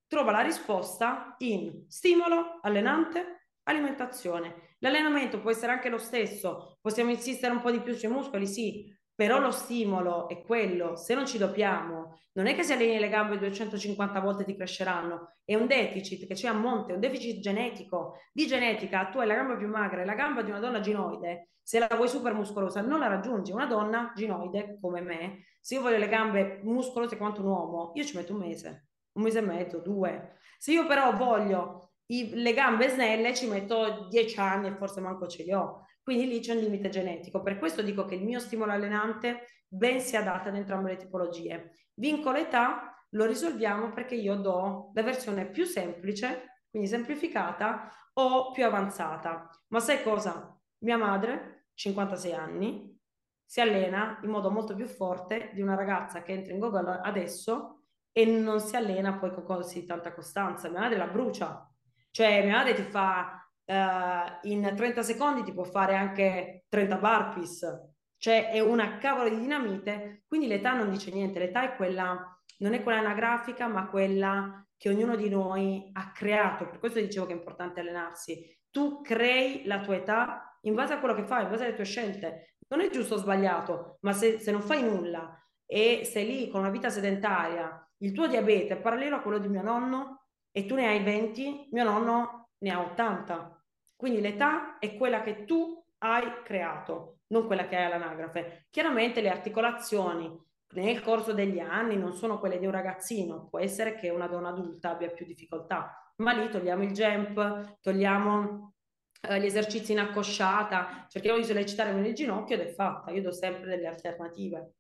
[0.07, 4.76] trova la risposta in stimolo allenante alimentazione.
[4.80, 8.93] L'allenamento può essere anche lo stesso, possiamo insistere un po' di più sui muscoli, sì,
[9.14, 13.09] però lo stimolo è quello, se non ci doppiamo, non è che se alleni le
[13.09, 18.16] gambe 250 volte ti cresceranno, è un deficit che c'è a monte, un deficit genetico.
[18.32, 21.49] Di genetica, tu hai la gamba più magra e la gamba di una donna ginoide,
[21.62, 23.51] se la vuoi super muscolosa non la raggiungi.
[23.51, 28.03] Una donna ginoide come me, se io voglio le gambe muscolose quanto un uomo, io
[28.03, 30.38] ci metto un mese, un mese e mezzo, due.
[30.57, 35.28] Se io però voglio i, le gambe snelle ci metto dieci anni e forse manco
[35.28, 35.86] ce li ho.
[36.03, 37.41] Quindi lì c'è un limite genetico.
[37.41, 41.72] Per questo dico che il mio stimolo allenante ben si adatta ad entrambe le tipologie.
[41.93, 48.66] Vinco l'età, lo risolviamo perché io do la versione più semplice, quindi semplificata, o più
[48.66, 49.49] avanzata.
[49.68, 50.57] Ma sai cosa?
[50.80, 52.99] Mia madre, 56 anni,
[53.45, 57.84] si allena in modo molto più forte di una ragazza che entra in Google adesso
[58.12, 60.70] e non si allena poi con così tanta costanza.
[60.70, 61.70] Mia madre la brucia,
[62.12, 67.89] cioè, mia madre ti fa uh, in 30 secondi, ti può fare anche 30 burpees.
[68.18, 70.24] Cioè, è una cavolo di dinamite.
[70.28, 71.39] Quindi l'età non dice niente.
[71.39, 76.68] L'età è quella, non è quella anagrafica, ma quella che ognuno di noi ha creato.
[76.68, 78.43] Per questo dicevo che è importante allenarsi.
[78.70, 81.86] Tu crei la tua età in base a quello che fai, in base alle tue
[81.86, 82.55] scelte.
[82.68, 85.36] Non è giusto o sbagliato, ma se, se non fai nulla
[85.66, 89.47] e sei lì con una vita sedentaria, il tuo diabete è parallelo a quello di
[89.47, 90.20] mio nonno,
[90.52, 93.66] e tu ne hai 20, mio nonno ne ha 80.
[93.95, 98.68] Quindi l'età è quella che tu hai creato, non quella che hai all'anagrafe.
[98.70, 100.39] Chiaramente le articolazioni
[100.74, 104.49] nel corso degli anni non sono quelle di un ragazzino, può essere che una donna
[104.49, 108.74] adulta abbia più difficoltà, ma lì togliamo il jump, togliamo
[109.22, 113.12] eh, gli esercizi in accosciata, cerchiamo di sollecitare il ginocchio ed è fatta.
[113.12, 114.74] Io do sempre delle alternative.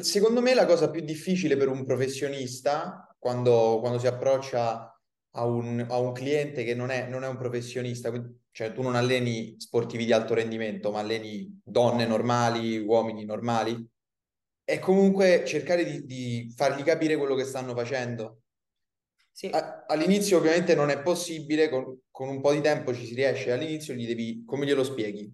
[0.00, 4.98] Secondo me la cosa più difficile per un professionista quando, quando si approccia
[5.32, 8.10] a un, a un cliente che non è, non è un professionista,
[8.50, 13.86] cioè tu non alleni sportivi di alto rendimento, ma alleni donne normali, uomini normali,
[14.64, 18.42] è comunque cercare di, di fargli capire quello che stanno facendo.
[19.30, 19.46] Sì.
[19.46, 23.52] A, all'inizio ovviamente non è possibile, con, con, un po' di tempo ci si riesce,
[23.52, 25.32] all'inizio gli devi, come glielo spieghi?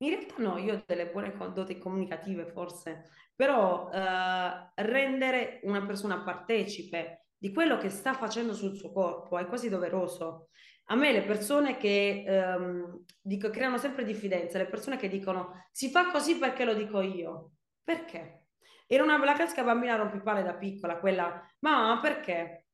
[0.00, 3.08] In realtà no, io ho delle buone doti comunicative forse,
[3.38, 9.46] però eh, rendere una persona partecipe di quello che sta facendo sul suo corpo è
[9.46, 10.48] quasi doveroso.
[10.86, 15.88] A me le persone che ehm, dico, creano sempre diffidenza, le persone che dicono si
[15.88, 17.52] fa così perché lo dico io.
[17.84, 18.48] Perché?
[18.88, 22.66] Era una la classica bambina rompipale da piccola, quella, mamma perché?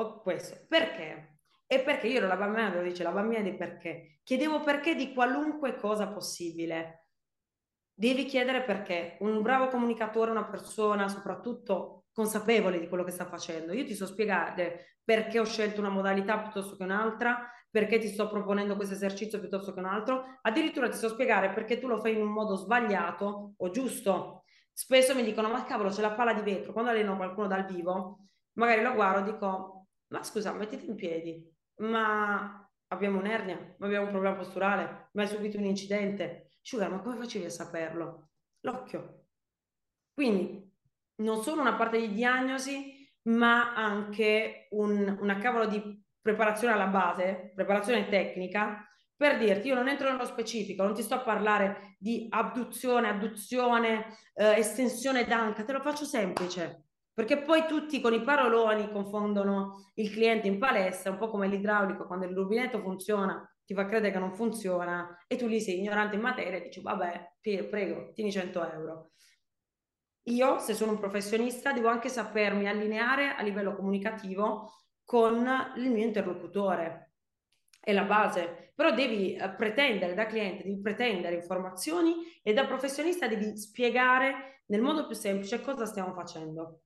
[0.00, 1.38] Ho questo, perché?
[1.64, 4.18] E perché io ero la bambina, lo dice la bambina di perché.
[4.24, 6.97] Chiedevo perché di qualunque cosa possibile
[7.98, 9.16] devi chiedere perché.
[9.20, 13.72] Un bravo comunicatore, una persona soprattutto consapevole di quello che sta facendo.
[13.72, 18.28] Io ti so spiegare perché ho scelto una modalità piuttosto che un'altra, perché ti sto
[18.28, 20.38] proponendo questo esercizio piuttosto che un altro.
[20.42, 24.44] Addirittura ti so spiegare perché tu lo fai in un modo sbagliato o giusto.
[24.72, 26.72] Spesso mi dicono, ma cavolo, c'è la palla di vetro.
[26.72, 31.52] Quando alleno qualcuno dal vivo, magari lo guardo e dico, ma scusa, mettiti in piedi.
[31.78, 37.00] Ma abbiamo un'ernia, ma abbiamo un problema posturale, ma hai subito un incidente Sugar, ma
[37.00, 38.28] come facevi a saperlo?
[38.60, 39.28] L'occhio.
[40.12, 40.70] Quindi
[41.22, 47.52] non solo una parte di diagnosi, ma anche un, una cavolo di preparazione alla base,
[47.54, 52.26] preparazione tecnica, per dirti, io non entro nello specifico, non ti sto a parlare di
[52.28, 58.90] abduzione, adduzione, eh, estensione d'anca, te lo faccio semplice, perché poi tutti con i paroloni
[58.90, 63.84] confondono il cliente in palestra, un po' come l'idraulico, quando il rubinetto funziona, ti fa
[63.84, 67.34] credere che non funziona e tu lì sei ignorante in materia e dici vabbè,
[67.68, 69.10] prego, tieni 100 euro.
[70.22, 74.72] Io, se sono un professionista, devo anche sapermi allineare a livello comunicativo
[75.04, 75.46] con
[75.76, 77.12] il mio interlocutore.
[77.78, 83.28] è la base, però devi eh, pretendere da cliente, devi pretendere informazioni e da professionista
[83.28, 86.84] devi spiegare nel modo più semplice cosa stiamo facendo.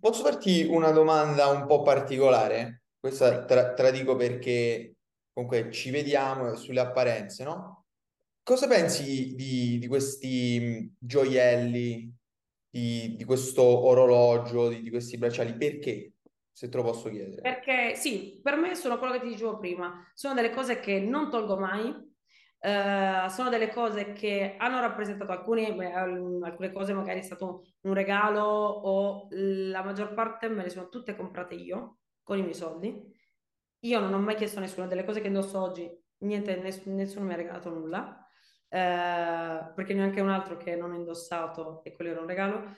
[0.00, 2.80] Posso farti una domanda un po' particolare?
[3.00, 4.96] Questa te la, dico perché
[5.32, 7.86] comunque ci vediamo sulle apparenze, no?
[8.42, 12.14] Cosa pensi di, di questi gioielli,
[12.68, 15.56] di, di questo orologio, di, di questi bracciali?
[15.56, 16.12] Perché?
[16.52, 17.40] Se te lo posso chiedere.
[17.40, 21.30] Perché sì, per me sono quello che ti dicevo prima, sono delle cose che non
[21.30, 22.08] tolgo mai,
[22.62, 28.44] Uh, sono delle cose che hanno rappresentato alcune, alcune cose magari è stato un regalo
[28.44, 31.99] o la maggior parte me le sono tutte comprate io
[32.30, 33.12] con i miei soldi.
[33.80, 37.24] Io non ho mai chiesto a nessuno delle cose che indosso oggi, niente, ness- nessuno
[37.24, 38.24] mi ha regalato nulla,
[38.68, 42.76] uh, perché neanche un altro che non ho indossato e quello era un regalo.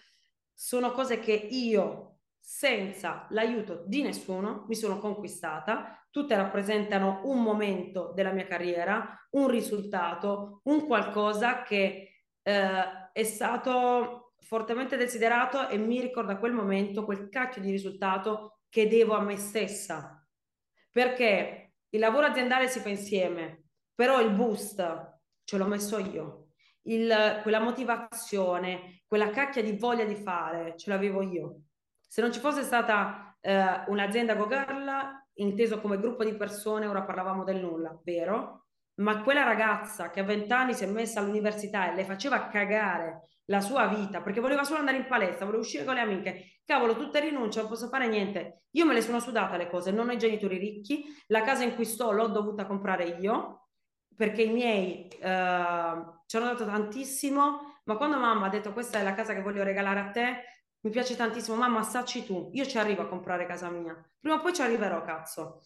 [0.54, 8.12] Sono cose che io senza l'aiuto di nessuno mi sono conquistata, tutte rappresentano un momento
[8.14, 16.00] della mia carriera, un risultato, un qualcosa che eh, è stato fortemente desiderato e mi
[16.00, 20.26] ricorda quel momento, quel cacchio di risultato che devo a me stessa.
[20.90, 23.64] Perché il lavoro aziendale si fa insieme,
[23.94, 26.46] però il boost ce l'ho messo io.
[26.84, 31.64] Il, quella motivazione, quella cacchia di voglia di fare, ce l'avevo io.
[32.00, 34.90] Se non ci fosse stata eh, un'azienda Go-Girl,
[35.34, 38.68] inteso come gruppo di persone, ora parlavamo del nulla, vero?
[39.00, 43.60] Ma quella ragazza che a vent'anni si è messa all'università e le faceva cagare la
[43.60, 47.20] sua vita perché voleva solo andare in palestra, voleva uscire con le amiche, cavolo, tutte
[47.20, 48.62] rinunce, non posso fare niente.
[48.70, 51.74] Io me le sono sudate le cose, non ho i genitori ricchi, la casa in
[51.74, 53.58] cui sto l'ho dovuta comprare io
[54.16, 55.18] perché i miei eh,
[56.26, 59.62] ci hanno dato tantissimo, ma quando mamma ha detto questa è la casa che voglio
[59.62, 60.44] regalare a te,
[60.80, 64.40] mi piace tantissimo, mamma, sacci tu, io ci arrivo a comprare casa mia, prima o
[64.40, 65.62] poi ci arriverò, cazzo.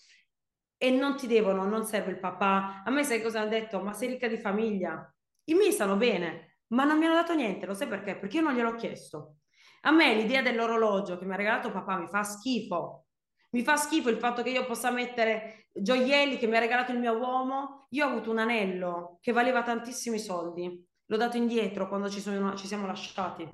[0.78, 2.82] E non ti devono, non serve il papà.
[2.84, 3.80] A me sai cosa hanno detto?
[3.80, 5.10] Ma sei ricca di famiglia.
[5.44, 8.16] I miei stanno bene, ma non mi hanno dato niente, lo sai perché?
[8.16, 9.36] Perché io non gliel'ho chiesto.
[9.82, 13.06] A me l'idea dell'orologio che mi ha regalato papà mi fa schifo.
[13.50, 16.98] Mi fa schifo il fatto che io possa mettere gioielli che mi ha regalato il
[16.98, 17.86] mio uomo.
[17.90, 20.84] Io ho avuto un anello che valeva tantissimi soldi.
[21.06, 23.48] L'ho dato indietro quando ci, sono, ci siamo lasciati.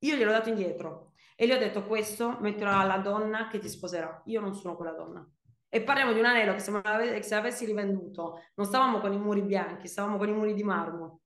[0.00, 4.22] Io gliel'ho dato indietro e gli ho detto questo metterò alla donna che ti sposerà.
[4.26, 5.28] Io non sono quella donna.
[5.68, 9.18] E parliamo di un anello che se, che se l'avessi rivenduto non stavamo con i
[9.18, 11.20] muri bianchi, stavamo con i muri di marmo.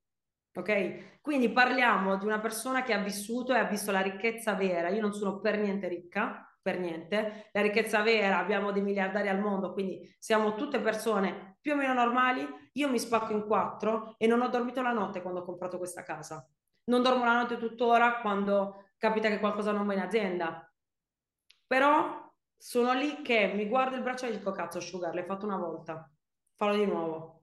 [0.55, 1.21] Ok?
[1.21, 4.89] Quindi parliamo di una persona che ha vissuto e ha visto la ricchezza vera.
[4.89, 7.49] Io non sono per niente ricca, per niente.
[7.53, 11.95] La ricchezza vera, abbiamo dei miliardari al mondo, quindi siamo tutte persone più o meno
[11.95, 12.47] normali.
[12.73, 16.03] Io mi spacco in quattro e non ho dormito la notte quando ho comprato questa
[16.03, 16.47] casa
[16.85, 20.73] non dormo la notte tuttora quando capita che qualcosa non va in azienda.
[21.67, 25.57] Però sono lì che mi guardo il braccio e dico cazzo asciugar, l'hai fatto una
[25.57, 26.11] volta,
[26.55, 27.42] fallo di nuovo.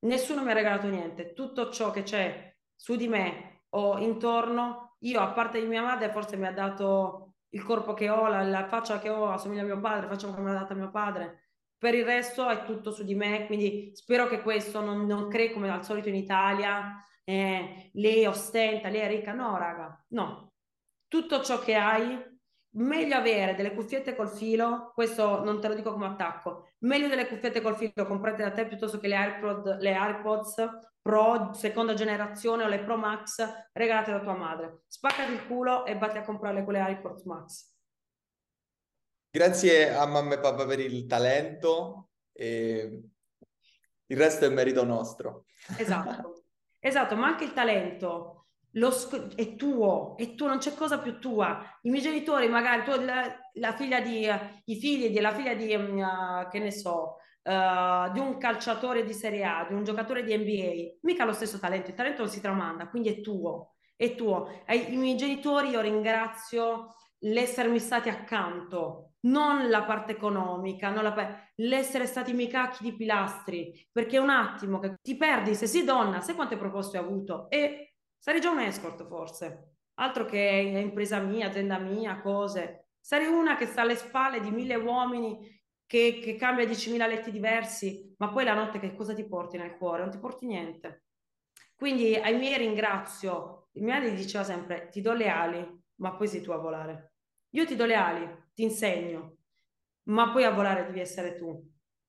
[0.00, 5.20] Nessuno mi ha regalato niente, tutto ciò che c'è su di me o intorno, io
[5.20, 8.66] a parte di mia madre forse mi ha dato il corpo che ho, la, la
[8.68, 11.48] faccia che ho, assomiglia a mio padre, faccia come me l'ha data mio padre.
[11.78, 15.52] Per il resto è tutto su di me, quindi spero che questo non, non crei
[15.52, 19.32] come al solito in Italia eh, lei ostenta, lei è ricca.
[19.32, 20.52] No, raga, no.
[21.08, 22.35] Tutto ciò che hai,
[22.76, 27.26] meglio avere delle cuffiette col filo, questo non te lo dico come attacco, meglio delle
[27.26, 32.64] cuffiette col filo comprate da te piuttosto che le AirPod, le AirPods Pro seconda generazione
[32.64, 34.80] o le Pro Max regalate da tua madre.
[34.88, 37.72] Spaccati il culo e vatti a comprare quelle AirPods Max.
[39.30, 43.02] Grazie a mamma e papà per il talento e
[44.06, 45.44] il resto è merito nostro.
[45.78, 46.42] Esatto.
[46.80, 48.45] Esatto, ma anche il talento
[48.76, 51.78] lo sc- è tuo, è tuo, non c'è cosa più tua.
[51.82, 53.24] I miei genitori, magari tu, la,
[53.54, 54.26] la figlia di,
[54.66, 59.44] i figli della figlia di, uh, che ne so, uh, di un calciatore di Serie
[59.44, 62.88] A, di un giocatore di NBA, mica lo stesso talento, il talento non si tramanda,
[62.88, 64.62] quindi è tuo, è tuo.
[64.66, 71.44] Ai, I miei genitori io ringrazio l'essermi stati accanto, non la parte economica, non la
[71.56, 76.20] l'essere stati miei cacchi di pilastri, perché un attimo che ti perdi, se sei donna,
[76.20, 77.48] sai quante proposte ho avuto?
[77.48, 77.95] E
[78.26, 82.88] sarei già un escort forse, altro che impresa mia, azienda mia, cose.
[82.98, 88.12] Sarei una che sta alle spalle di mille uomini che, che cambia 10.000 letti diversi,
[88.18, 90.02] ma poi la notte che cosa ti porti nel cuore?
[90.02, 91.04] Non ti porti niente.
[91.76, 96.26] Quindi ai miei ringrazio, il mio madre diceva sempre, ti do le ali, ma poi
[96.26, 97.12] sei tu a volare.
[97.50, 99.36] Io ti do le ali, ti insegno,
[100.08, 101.64] ma poi a volare devi essere tu.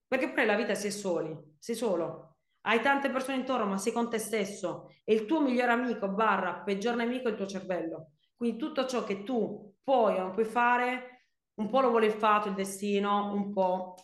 [0.07, 2.26] Perché poi la vita sei soli, sei solo.
[2.67, 4.91] Hai tante persone intorno, ma sei con te stesso.
[5.05, 8.11] E il tuo migliore amico, barra, peggior nemico è il tuo cervello.
[8.35, 12.11] Quindi tutto ciò che tu puoi o non puoi fare, un po' lo vuole il
[12.11, 13.95] fatto, il destino, un po'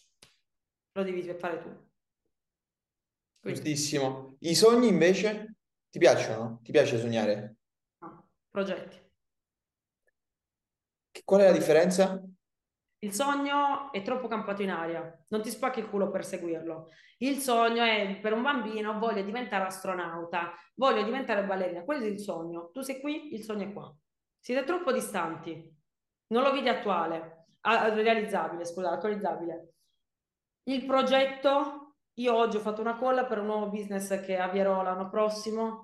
[0.93, 1.69] lo devi fare tu.
[3.41, 4.37] Quindi, Giustissimo.
[4.39, 5.57] I sogni invece
[5.89, 6.61] ti piacciono?
[6.63, 7.57] Ti piace sognare?
[7.99, 8.97] no, progetti.
[11.25, 12.17] Qual è la differenza?
[13.03, 16.87] Il sogno è troppo campato in aria, non ti spacchi il culo per seguirlo.
[17.17, 22.21] Il sogno è per un bambino, voglio diventare astronauta, voglio diventare ballerina, quello è il
[22.21, 22.69] sogno.
[22.71, 23.93] Tu sei qui, il sogno è qua.
[24.39, 25.69] Siete troppo distanti,
[26.27, 29.73] non lo vedi attuale, realizzabile, scusa, attualizzabile.
[30.63, 35.09] Il progetto, io oggi ho fatto una call per un nuovo business che avvierò l'anno
[35.09, 35.81] prossimo.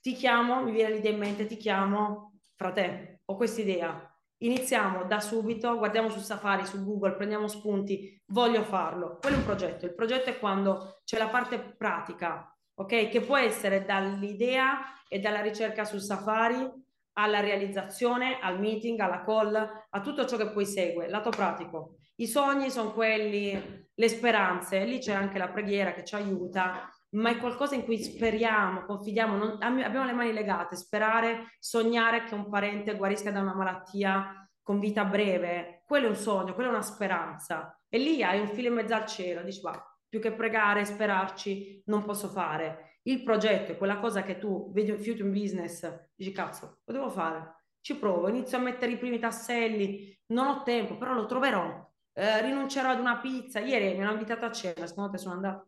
[0.00, 4.05] Ti chiamo, mi viene l'idea in mente, ti chiamo, frate, ho quest'idea.
[4.38, 9.18] Iniziamo da subito, guardiamo su Safari, su Google, prendiamo spunti, voglio farlo.
[9.18, 9.86] Quello è un progetto.
[9.86, 13.08] Il progetto è quando c'è la parte pratica, ok?
[13.08, 16.70] Che può essere dall'idea e dalla ricerca su Safari
[17.18, 21.96] alla realizzazione, al meeting, alla call, a tutto ciò che poi segue, lato pratico.
[22.16, 27.30] I sogni sono quelli, le speranze, lì c'è anche la preghiera che ci aiuta, ma
[27.30, 32.48] è qualcosa in cui speriamo, confidiamo, non- abbiamo le mani legate, sperare, sognare che un
[32.48, 36.82] parente guarisca da una malattia con vita breve, quello è un sogno, quella è una
[36.82, 37.78] speranza.
[37.88, 41.84] E lì hai un filo in mezzo al cielo, dici, va, più che pregare, sperarci,
[41.86, 42.98] non posso fare.
[43.02, 47.10] Il progetto è quella cosa che tu vedi un future business, dici, cazzo, lo devo
[47.10, 47.54] fare.
[47.80, 51.88] Ci provo, inizio a mettere i primi tasselli, non ho tempo, però lo troverò.
[52.12, 53.60] Eh, rinuncerò ad una pizza.
[53.60, 55.66] Ieri mi hanno invitato a cena, secondo te sono andata?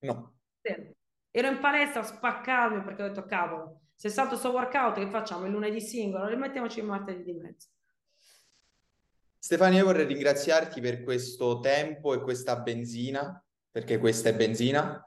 [0.00, 0.34] No.
[1.30, 5.46] Ero in palestra a spaccarmi perché ho detto, cavolo, se salto sto workout che facciamo
[5.46, 7.68] il lunedì singolo, rimettiamoci il martedì di mezzo.
[9.38, 15.00] Stefania, io vorrei ringraziarti per questo tempo e questa benzina, perché questa è benzina.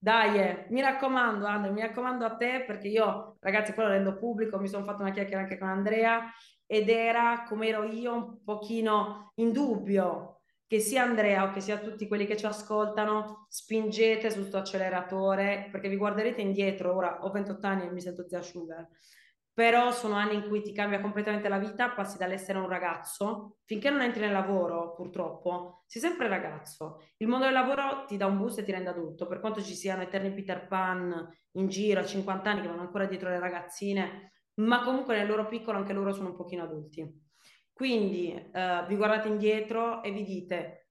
[0.00, 4.16] Dai, eh, mi raccomando, Andre, mi raccomando a te perché io, ragazzi, poi lo rendo
[4.16, 6.30] pubblico, mi sono fatto una chiacchiera anche con Andrea
[6.66, 10.37] ed era come ero io un pochino in dubbio
[10.68, 15.68] che sia Andrea o che sia tutti quelli che ci ascoltano, spingete su sto acceleratore
[15.72, 18.86] perché vi guarderete indietro, ora ho 28 anni e mi sento zia sugar,
[19.50, 23.88] però sono anni in cui ti cambia completamente la vita, passi dall'essere un ragazzo, finché
[23.88, 27.00] non entri nel lavoro, purtroppo, sei sempre ragazzo.
[27.16, 29.74] Il mondo del lavoro ti dà un boost e ti rende adulto, per quanto ci
[29.74, 34.32] siano eterni Peter Pan in giro a 50 anni che vanno ancora dietro le ragazzine,
[34.56, 37.27] ma comunque nel loro piccolo anche loro sono un pochino adulti.
[37.78, 40.88] Quindi eh, vi guardate indietro e vi dite,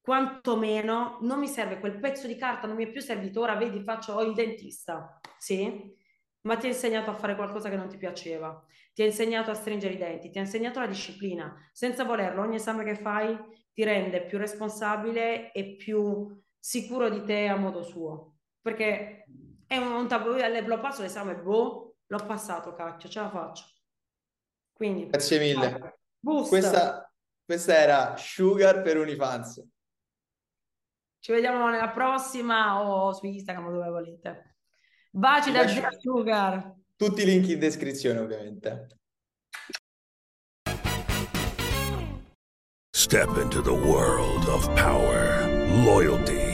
[0.00, 3.80] quantomeno non mi serve quel pezzo di carta, non mi è più servito, ora vedi,
[3.84, 5.94] faccio, il dentista, sì?
[6.40, 8.60] Ma ti ha insegnato a fare qualcosa che non ti piaceva,
[8.92, 11.54] ti ha insegnato a stringere i denti, ti ha insegnato la disciplina.
[11.72, 13.38] Senza volerlo, ogni esame che fai
[13.72, 18.38] ti rende più responsabile e più sicuro di te a modo suo.
[18.60, 19.26] Perché
[19.68, 23.73] è un, un tabù, l'ho passato l'esame, boh, l'ho passato, cacchio, ce la faccio.
[24.74, 25.98] Quindi, Grazie mille.
[26.20, 27.10] Questa,
[27.44, 29.62] questa era Sugar per Unifans.
[31.20, 34.56] Ci vediamo nella prossima o su Instagram o dove volete.
[35.10, 35.66] Baci da
[35.98, 36.74] Sugar.
[36.96, 38.88] Tutti i link in descrizione, ovviamente.
[42.94, 45.46] Step into the world of power,
[45.84, 46.53] loyalty,